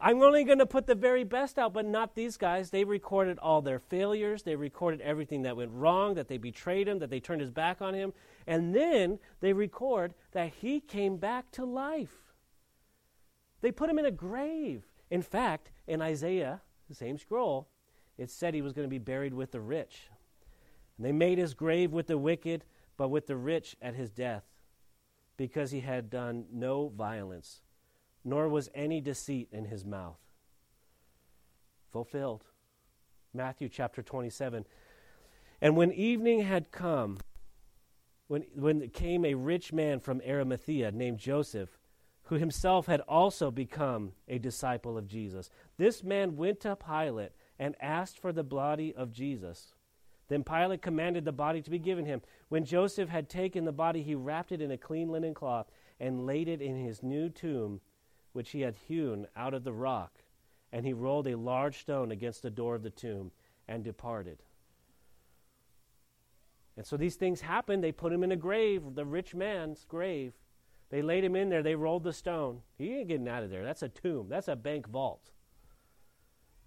I'm 0.00 0.22
only 0.22 0.44
going 0.44 0.60
to 0.60 0.66
put 0.66 0.86
the 0.86 0.94
very 0.94 1.24
best 1.24 1.58
out, 1.58 1.74
but 1.74 1.84
not 1.84 2.14
these 2.14 2.38
guys. 2.38 2.70
They 2.70 2.84
recorded 2.84 3.38
all 3.38 3.60
their 3.60 3.80
failures. 3.80 4.44
They 4.44 4.56
recorded 4.56 5.02
everything 5.02 5.42
that 5.42 5.58
went 5.58 5.72
wrong, 5.74 6.14
that 6.14 6.26
they 6.26 6.38
betrayed 6.38 6.88
him, 6.88 6.98
that 7.00 7.10
they 7.10 7.20
turned 7.20 7.42
his 7.42 7.50
back 7.50 7.82
on 7.82 7.92
him. 7.92 8.14
And 8.46 8.74
then 8.74 9.18
they 9.40 9.52
record 9.52 10.14
that 10.30 10.52
he 10.62 10.80
came 10.80 11.18
back 11.18 11.50
to 11.50 11.66
life. 11.66 12.32
They 13.60 13.70
put 13.70 13.90
him 13.90 13.98
in 13.98 14.06
a 14.06 14.10
grave. 14.10 14.84
In 15.10 15.20
fact, 15.20 15.70
in 15.86 16.00
Isaiah, 16.00 16.62
the 16.88 16.94
same 16.94 17.18
scroll, 17.18 17.68
it 18.18 18.30
said 18.30 18.54
he 18.54 18.62
was 18.62 18.72
going 18.72 18.86
to 18.86 18.90
be 18.90 18.98
buried 18.98 19.34
with 19.34 19.52
the 19.52 19.60
rich. 19.60 20.08
And 20.96 21.06
they 21.06 21.12
made 21.12 21.38
his 21.38 21.54
grave 21.54 21.92
with 21.92 22.06
the 22.06 22.18
wicked, 22.18 22.64
but 22.96 23.08
with 23.08 23.26
the 23.26 23.36
rich 23.36 23.76
at 23.80 23.94
his 23.94 24.10
death, 24.10 24.44
because 25.36 25.70
he 25.70 25.80
had 25.80 26.10
done 26.10 26.44
no 26.52 26.88
violence, 26.88 27.62
nor 28.24 28.48
was 28.48 28.70
any 28.74 29.00
deceit 29.00 29.48
in 29.50 29.64
his 29.64 29.84
mouth. 29.84 30.18
Fulfilled. 31.90 32.44
Matthew 33.34 33.68
chapter 33.68 34.02
27. 34.02 34.66
And 35.60 35.76
when 35.76 35.92
evening 35.92 36.42
had 36.42 36.70
come, 36.70 37.18
when, 38.28 38.44
when 38.54 38.88
came 38.90 39.24
a 39.24 39.34
rich 39.34 39.72
man 39.72 40.00
from 40.00 40.20
Arimathea 40.26 40.92
named 40.92 41.18
Joseph, 41.18 41.78
who 42.24 42.36
himself 42.36 42.86
had 42.86 43.00
also 43.02 43.50
become 43.50 44.12
a 44.28 44.38
disciple 44.38 44.96
of 44.98 45.06
Jesus, 45.06 45.50
this 45.78 46.02
man 46.02 46.36
went 46.36 46.60
to 46.60 46.76
Pilate 46.76 47.32
and 47.58 47.74
asked 47.80 48.18
for 48.18 48.32
the 48.32 48.42
body 48.42 48.94
of 48.94 49.12
Jesus. 49.12 49.74
Then 50.28 50.44
Pilate 50.44 50.82
commanded 50.82 51.24
the 51.24 51.32
body 51.32 51.60
to 51.62 51.70
be 51.70 51.78
given 51.78 52.06
him. 52.06 52.22
When 52.48 52.64
Joseph 52.64 53.08
had 53.08 53.28
taken 53.28 53.64
the 53.64 53.72
body, 53.72 54.02
he 54.02 54.14
wrapped 54.14 54.52
it 54.52 54.62
in 54.62 54.70
a 54.70 54.78
clean 54.78 55.10
linen 55.10 55.34
cloth 55.34 55.66
and 56.00 56.26
laid 56.26 56.48
it 56.48 56.62
in 56.62 56.82
his 56.82 57.02
new 57.02 57.28
tomb, 57.28 57.80
which 58.32 58.50
he 58.50 58.62
had 58.62 58.74
hewn 58.88 59.26
out 59.36 59.54
of 59.54 59.64
the 59.64 59.72
rock. 59.72 60.22
And 60.72 60.86
he 60.86 60.94
rolled 60.94 61.26
a 61.26 61.36
large 61.36 61.80
stone 61.80 62.10
against 62.10 62.42
the 62.42 62.50
door 62.50 62.74
of 62.74 62.82
the 62.82 62.90
tomb 62.90 63.30
and 63.68 63.84
departed. 63.84 64.42
And 66.76 66.86
so 66.86 66.96
these 66.96 67.16
things 67.16 67.42
happened. 67.42 67.84
They 67.84 67.92
put 67.92 68.12
him 68.12 68.24
in 68.24 68.32
a 68.32 68.36
grave, 68.36 68.94
the 68.94 69.04
rich 69.04 69.34
man's 69.34 69.84
grave. 69.84 70.32
They 70.88 71.02
laid 71.02 71.24
him 71.24 71.36
in 71.36 71.48
there. 71.48 71.62
They 71.62 71.74
rolled 71.74 72.04
the 72.04 72.12
stone. 72.12 72.60
He 72.78 72.94
ain't 72.94 73.08
getting 73.08 73.28
out 73.28 73.42
of 73.42 73.50
there. 73.50 73.64
That's 73.64 73.82
a 73.82 73.88
tomb. 73.88 74.28
That's 74.28 74.48
a 74.48 74.56
bank 74.56 74.88
vault. 74.88 75.31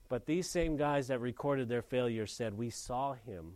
But 0.08 0.26
these 0.26 0.50
same 0.50 0.78
guys 0.78 1.08
that 1.08 1.20
recorded 1.20 1.68
their 1.68 1.82
failure 1.82 2.28
said, 2.28 2.58
We 2.58 2.70
saw 2.70 3.14
him. 3.14 3.54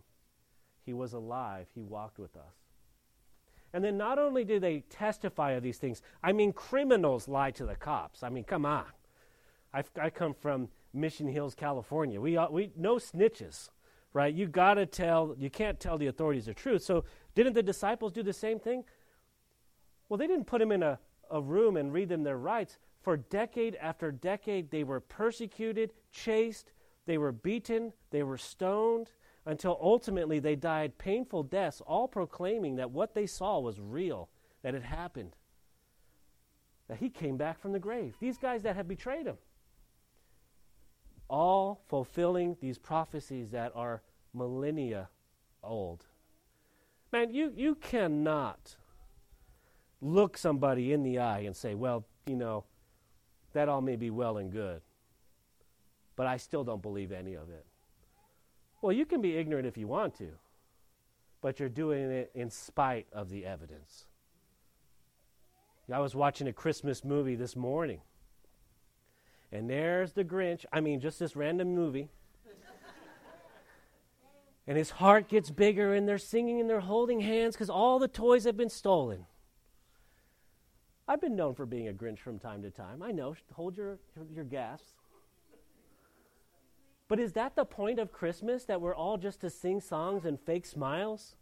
He 0.85 0.93
was 0.93 1.13
alive. 1.13 1.67
He 1.73 1.81
walked 1.81 2.17
with 2.17 2.35
us. 2.35 2.55
And 3.73 3.83
then 3.83 3.97
not 3.97 4.17
only 4.17 4.43
do 4.43 4.59
they 4.59 4.79
testify 4.89 5.51
of 5.51 5.63
these 5.63 5.77
things, 5.77 6.01
I 6.23 6.31
mean, 6.31 6.53
criminals 6.53 7.27
lie 7.27 7.51
to 7.51 7.65
the 7.65 7.75
cops. 7.75 8.23
I 8.23 8.29
mean, 8.29 8.43
come 8.43 8.65
on. 8.65 8.85
i 9.73 9.83
I 10.01 10.09
come 10.09 10.33
from 10.33 10.69
Mission 10.93 11.27
Hills, 11.27 11.53
California. 11.53 12.19
We, 12.19 12.37
we 12.49 12.71
no 12.75 12.95
snitches, 12.95 13.69
right? 14.13 14.33
You 14.33 14.47
got 14.47 14.75
to 14.75 14.87
tell, 14.87 15.35
you 15.37 15.51
can't 15.51 15.79
tell 15.79 15.99
the 15.99 16.07
authorities 16.07 16.45
the 16.45 16.53
truth. 16.53 16.81
So 16.81 17.05
didn't 17.35 17.53
the 17.53 17.61
disciples 17.61 18.11
do 18.11 18.23
the 18.23 18.33
same 18.33 18.59
thing? 18.59 18.83
Well, 20.07 20.17
they 20.17 20.25
didn't 20.25 20.45
put 20.45 20.59
them 20.59 20.71
in 20.71 20.81
a, 20.81 20.97
a 21.29 21.39
room 21.39 21.77
and 21.77 21.93
read 21.93 22.09
them 22.09 22.23
their 22.23 22.37
rights. 22.37 22.79
For 23.01 23.17
decade 23.17 23.75
after 23.75 24.11
decade, 24.11 24.71
they 24.71 24.83
were 24.83 24.99
persecuted, 24.99 25.93
chased, 26.11 26.71
they 27.05 27.17
were 27.17 27.31
beaten, 27.31 27.93
they 28.11 28.23
were 28.23 28.37
stoned, 28.37 29.11
until 29.45 29.79
ultimately 29.81 30.39
they 30.39 30.55
died 30.55 30.97
painful 30.97 31.43
deaths, 31.43 31.81
all 31.81 32.07
proclaiming 32.07 32.75
that 32.75 32.91
what 32.91 33.15
they 33.15 33.25
saw 33.25 33.59
was 33.59 33.79
real, 33.79 34.29
that 34.61 34.75
it 34.75 34.83
happened, 34.83 35.35
that 36.87 36.97
he 36.97 37.09
came 37.09 37.37
back 37.37 37.59
from 37.59 37.71
the 37.71 37.79
grave. 37.79 38.15
These 38.19 38.37
guys 38.37 38.63
that 38.63 38.75
had 38.75 38.87
betrayed 38.87 39.25
him. 39.25 39.37
All 41.29 41.81
fulfilling 41.87 42.57
these 42.59 42.77
prophecies 42.77 43.51
that 43.51 43.71
are 43.75 44.01
millennia 44.33 45.09
old. 45.63 46.05
Man, 47.11 47.33
you, 47.33 47.53
you 47.55 47.75
cannot 47.75 48.75
look 50.01 50.37
somebody 50.37 50.93
in 50.93 51.03
the 51.03 51.19
eye 51.19 51.39
and 51.39 51.55
say, 51.55 51.75
well, 51.75 52.05
you 52.27 52.35
know, 52.35 52.65
that 53.59 53.67
all 53.67 53.81
may 53.81 53.97
be 53.97 54.09
well 54.09 54.37
and 54.37 54.53
good, 54.53 54.81
but 56.15 56.25
I 56.25 56.37
still 56.37 56.63
don't 56.63 56.81
believe 56.81 57.11
any 57.11 57.33
of 57.33 57.49
it. 57.49 57.65
Well, 58.81 58.93
you 58.93 59.05
can 59.05 59.19
be 59.19 59.35
ignorant 59.35 59.67
if 59.67 59.77
you 59.77 59.85
want 59.85 60.17
to, 60.19 60.29
but 61.41 61.59
you're 61.59 61.67
doing 61.67 62.09
it 62.09 62.31
in 62.33 62.49
spite 62.51 63.07
of 63.11 63.29
the 63.29 63.45
evidence. 63.45 64.05
I 65.93 65.99
was 65.99 66.15
watching 66.15 66.47
a 66.47 66.53
Christmas 66.53 67.03
movie 67.03 67.35
this 67.35 67.57
morning, 67.57 67.99
and 69.51 69.69
there's 69.69 70.13
the 70.13 70.23
Grinch. 70.23 70.63
I 70.71 70.79
mean, 70.79 71.01
just 71.01 71.19
this 71.19 71.35
random 71.35 71.75
movie. 71.75 72.07
and 74.67 74.77
his 74.77 74.91
heart 74.91 75.27
gets 75.27 75.51
bigger, 75.51 75.93
and 75.93 76.07
they're 76.07 76.17
singing 76.17 76.61
and 76.61 76.69
they're 76.69 76.79
holding 76.79 77.19
hands 77.19 77.55
because 77.55 77.69
all 77.69 77.99
the 77.99 78.07
toys 78.07 78.45
have 78.45 78.55
been 78.55 78.69
stolen. 78.69 79.25
I've 81.09 81.19
been 81.19 81.35
known 81.35 81.55
for 81.55 81.65
being 81.65 81.87
a 81.87 81.91
Grinch 81.91 82.19
from 82.19 82.37
time 82.37 82.61
to 82.61 82.69
time. 82.69 83.01
I 83.01 83.11
know. 83.11 83.35
Hold 83.53 83.75
your, 83.75 83.97
your 84.31 84.43
gas. 84.43 84.79
But 87.07 87.19
is 87.19 87.33
that 87.33 87.55
the 87.55 87.65
point 87.65 87.97
of 87.97 88.11
Christmas? 88.11 88.65
That 88.65 88.79
we're 88.79 88.93
all 88.93 89.17
just 89.17 89.41
to 89.41 89.49
sing 89.49 89.81
songs 89.81 90.23
and 90.23 90.39
fake 90.39 90.67
smiles? 90.67 91.35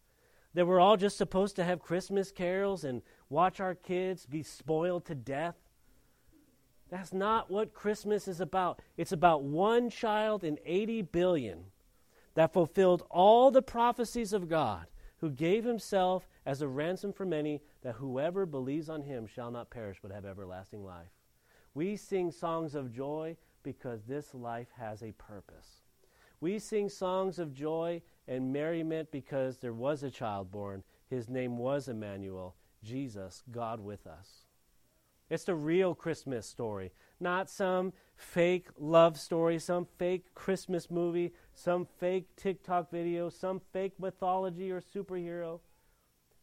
That 0.53 0.65
we're 0.65 0.79
all 0.79 0.95
just 0.95 1.17
supposed 1.17 1.57
to 1.57 1.65
have 1.65 1.81
Christmas 1.81 2.31
carols 2.31 2.85
and 2.85 3.01
watch 3.29 3.59
our 3.59 3.75
kids 3.75 4.25
be 4.25 4.41
spoiled 4.41 5.03
to 5.07 5.15
death? 5.15 5.55
That's 6.89 7.11
not 7.11 7.51
what 7.51 7.73
Christmas 7.73 8.29
is 8.29 8.39
about. 8.39 8.81
It's 8.95 9.11
about 9.11 9.43
one 9.43 9.89
child 9.89 10.45
in 10.45 10.57
80 10.65 11.01
billion 11.01 11.65
that 12.35 12.53
fulfilled 12.53 13.03
all 13.09 13.51
the 13.51 13.61
prophecies 13.61 14.31
of 14.31 14.47
God, 14.47 14.85
who 15.19 15.29
gave 15.29 15.63
himself 15.63 16.27
as 16.45 16.61
a 16.61 16.67
ransom 16.67 17.11
for 17.11 17.25
many, 17.25 17.61
that 17.81 17.95
whoever 17.95 18.45
believes 18.45 18.89
on 18.89 19.01
him 19.01 19.27
shall 19.27 19.51
not 19.51 19.69
perish 19.69 19.97
but 20.01 20.11
have 20.11 20.25
everlasting 20.25 20.83
life. 20.83 21.11
We 21.73 21.95
sing 21.95 22.31
songs 22.31 22.75
of 22.75 22.91
joy 22.91 23.37
because 23.63 24.03
this 24.03 24.33
life 24.33 24.69
has 24.77 25.03
a 25.03 25.11
purpose. 25.13 25.81
We 26.39 26.59
sing 26.59 26.89
songs 26.89 27.39
of 27.39 27.53
joy 27.53 28.01
and 28.27 28.53
merriment 28.53 29.11
because 29.11 29.57
there 29.57 29.73
was 29.73 30.03
a 30.03 30.11
child 30.11 30.51
born. 30.51 30.83
His 31.09 31.29
name 31.29 31.57
was 31.57 31.87
Emmanuel, 31.87 32.55
Jesus, 32.83 33.43
God 33.51 33.79
with 33.79 34.05
us. 34.05 34.45
It's 35.29 35.43
the 35.43 35.55
real 35.55 35.93
Christmas 35.93 36.45
story, 36.45 36.91
not 37.19 37.49
some 37.49 37.93
fake 38.15 38.67
love 38.77 39.17
story, 39.17 39.59
some 39.59 39.87
fake 39.97 40.33
Christmas 40.33 40.89
movie, 40.89 41.33
some 41.53 41.87
fake 41.99 42.27
TikTok 42.35 42.91
video, 42.91 43.29
some 43.29 43.61
fake 43.71 43.93
mythology 43.99 44.71
or 44.71 44.81
superhero 44.81 45.59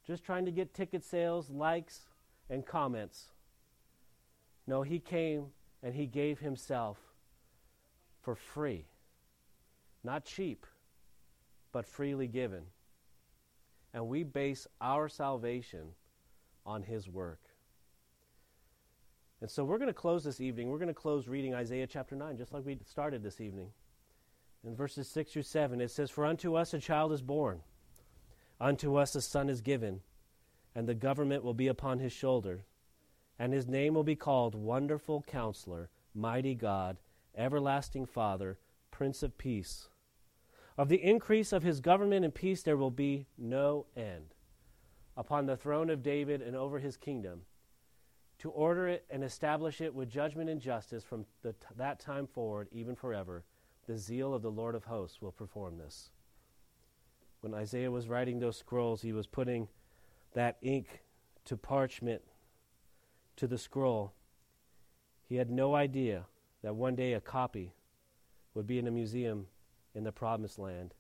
just 0.07 0.25
trying 0.25 0.45
to 0.45 0.51
get 0.51 0.75
ticket 0.75 1.03
sales, 1.03 1.51
likes, 1.51 2.03
and 2.51 2.65
comments. 2.67 3.31
No, 4.67 4.83
he 4.83 4.99
came 4.99 5.47
and 5.83 5.95
he 5.95 6.07
gave 6.07 6.41
himself 6.41 6.99
for 8.21 8.35
free. 8.35 8.87
Not 10.03 10.25
cheap, 10.25 10.67
but 11.73 11.87
freely 11.87 12.27
given. 12.27 12.65
And 13.93 14.09
we 14.09 14.23
base 14.23 14.67
our 14.81 15.09
salvation 15.09 15.95
on 16.67 16.83
his 16.83 17.09
work. 17.09 17.41
And 19.45 19.51
so 19.51 19.63
we're 19.63 19.77
going 19.77 19.89
to 19.89 19.93
close 19.93 20.25
this 20.25 20.41
evening. 20.41 20.71
We're 20.71 20.79
going 20.79 20.89
to 20.89 20.95
close 20.95 21.29
reading 21.29 21.55
Isaiah 21.55 21.87
chapter 21.87 22.17
9, 22.17 22.39
just 22.39 22.55
like 22.55 22.65
we 22.65 22.79
started 22.89 23.23
this 23.23 23.43
evening. 23.43 23.73
In 24.67 24.75
verses 24.75 25.07
6 25.09 25.33
through 25.33 25.43
7, 25.43 25.83
it 25.83 25.91
says, 25.91 26.11
For 26.11 26.25
unto 26.25 26.55
us 26.55 26.73
a 26.73 26.79
child 26.79 27.13
is 27.13 27.21
born. 27.21 27.61
Unto 28.59 28.97
us 28.97 29.15
a 29.15 29.21
son 29.21 29.51
is 29.51 29.61
given, 29.61 30.01
and 30.75 30.89
the 30.89 30.95
government 30.95 31.45
will 31.45 31.53
be 31.53 31.67
upon 31.67 31.99
his 31.99 32.11
shoulder, 32.11 32.65
and 33.39 33.53
his 33.53 33.67
name 33.67 33.93
will 33.93 34.03
be 34.03 34.17
called 34.17 34.55
Wonderful 34.55 35.23
Counselor, 35.27 35.91
Mighty 36.15 36.55
God, 36.55 36.97
Everlasting 37.37 38.07
Father, 38.07 38.57
Prince 38.91 39.23
of 39.23 39.37
Peace. 39.37 39.89
Of 40.79 40.89
the 40.89 41.05
increase 41.05 41.53
of 41.53 41.63
his 41.63 41.81
government 41.81 42.25
and 42.25 42.35
peace 42.35 42.63
there 42.63 42.79
will 42.79 42.91
be 42.91 43.27
no 43.37 43.85
end 43.95 44.33
upon 45.19 45.45
the 45.45 45.59
throne 45.59 45.91
of 45.91 46.03
David 46.03 46.41
and 46.41 46.57
over 46.57 46.79
his 46.79 46.97
kingdom, 46.97 47.43
to 48.45 48.51
order 48.51 48.87
it 48.87 49.05
and 49.11 49.25
establish 49.25 49.81
it 49.81 49.93
with 49.93 50.09
judgment 50.09 50.49
and 50.49 50.61
justice 50.61 51.03
from 51.03 51.25
t- 51.43 51.51
that 51.77 51.99
time 51.99 52.29
forward, 52.29 52.69
even 52.71 52.95
forever. 52.95 53.43
The 53.89 53.99
zeal 53.99 54.33
of 54.33 54.43
the 54.43 54.51
Lord 54.51 54.77
of 54.77 54.85
hosts 54.85 55.21
will 55.21 55.33
perform 55.33 55.79
this 55.79 56.11
when 57.45 57.53
Isaiah 57.53 57.91
was 57.91 58.09
writing 58.09 58.39
those 58.39 58.57
scrolls, 58.57 59.03
he 59.03 59.13
was 59.13 59.27
putting 59.27 59.69
that 60.33 60.57
ink 60.63 61.03
to 61.45 61.59
parchment 61.59 62.23
to 63.37 63.47
the 63.47 63.59
scroll. 63.59 64.15
He 65.29 65.37
had 65.37 65.51
no 65.51 65.75
idea 65.75 66.25
that 66.63 66.75
one 66.75 66.97
day 66.97 67.13
a 67.13 67.21
copy 67.21 67.75
would 68.55 68.67
be 68.67 68.79
in 68.79 68.87
a 68.87 68.91
museum 68.91 69.47
in 69.95 70.05
the 70.05 70.11
promised 70.11 70.59
land, 70.59 70.95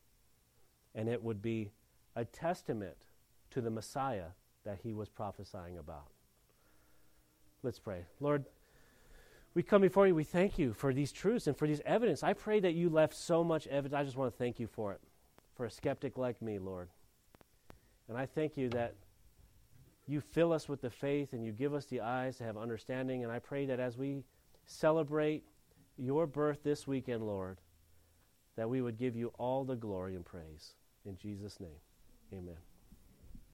and 0.95 1.09
it 1.09 1.23
would 1.23 1.41
be 1.41 1.71
a 2.15 2.27
testament 2.27 3.07
to 3.51 3.63
the 3.63 3.71
Messiah 3.71 4.33
that 4.65 4.81
he 4.83 4.93
was 4.93 5.09
prophesying 5.09 5.79
about. 5.79 6.14
Let's 7.65 7.79
pray. 7.79 8.05
Lord, 8.21 8.45
we 9.55 9.63
come 9.63 9.81
before 9.81 10.07
you. 10.07 10.15
We 10.15 10.23
thank 10.23 10.59
you 10.59 10.75
for 10.75 10.93
these 10.93 11.11
truths 11.11 11.47
and 11.47 11.57
for 11.57 11.67
these 11.67 11.81
evidence. 11.87 12.23
I 12.23 12.35
pray 12.35 12.61
that 12.61 12.75
you 12.75 12.91
left 12.91 13.15
so 13.15 13.43
much 13.43 13.67
evidence. 13.69 13.99
I 13.99 14.05
just 14.05 14.19
want 14.19 14.31
to 14.31 14.37
thank 14.37 14.61
you 14.61 14.67
for 14.67 14.93
it 14.93 15.01
for 15.57 15.65
a 15.65 15.71
skeptic 15.71 16.19
like 16.19 16.43
me, 16.43 16.59
Lord. 16.59 16.89
And 18.09 18.19
I 18.19 18.27
thank 18.27 18.59
you 18.59 18.69
that 18.71 18.95
you 20.07 20.21
fill 20.21 20.53
us 20.53 20.69
with 20.69 20.83
the 20.83 20.91
faith 20.91 21.33
and 21.33 21.43
you 21.43 21.53
give 21.53 21.73
us 21.73 21.87
the 21.87 22.03
eyes 22.03 22.37
to 22.37 22.45
have 22.45 22.59
understanding. 22.59 23.25
And 23.25 23.33
I 23.33 23.39
pray 23.39 23.65
that 23.67 23.81
as 23.81 23.97
we 23.97 24.25
celebrate 24.67 25.45
your 25.97 26.27
birth 26.27 26.59
this 26.63 26.87
weekend, 26.87 27.27
Lord, 27.27 27.63
that 28.57 28.69
we 28.69 28.83
would 28.83 28.99
give 28.99 29.17
you 29.17 29.33
all 29.39 29.65
the 29.65 29.77
glory 29.77 30.17
and 30.17 30.25
praise. 30.25 30.75
In 31.07 31.17
Jesus' 31.17 31.59
name, 31.61 31.81
amen. 32.31 32.57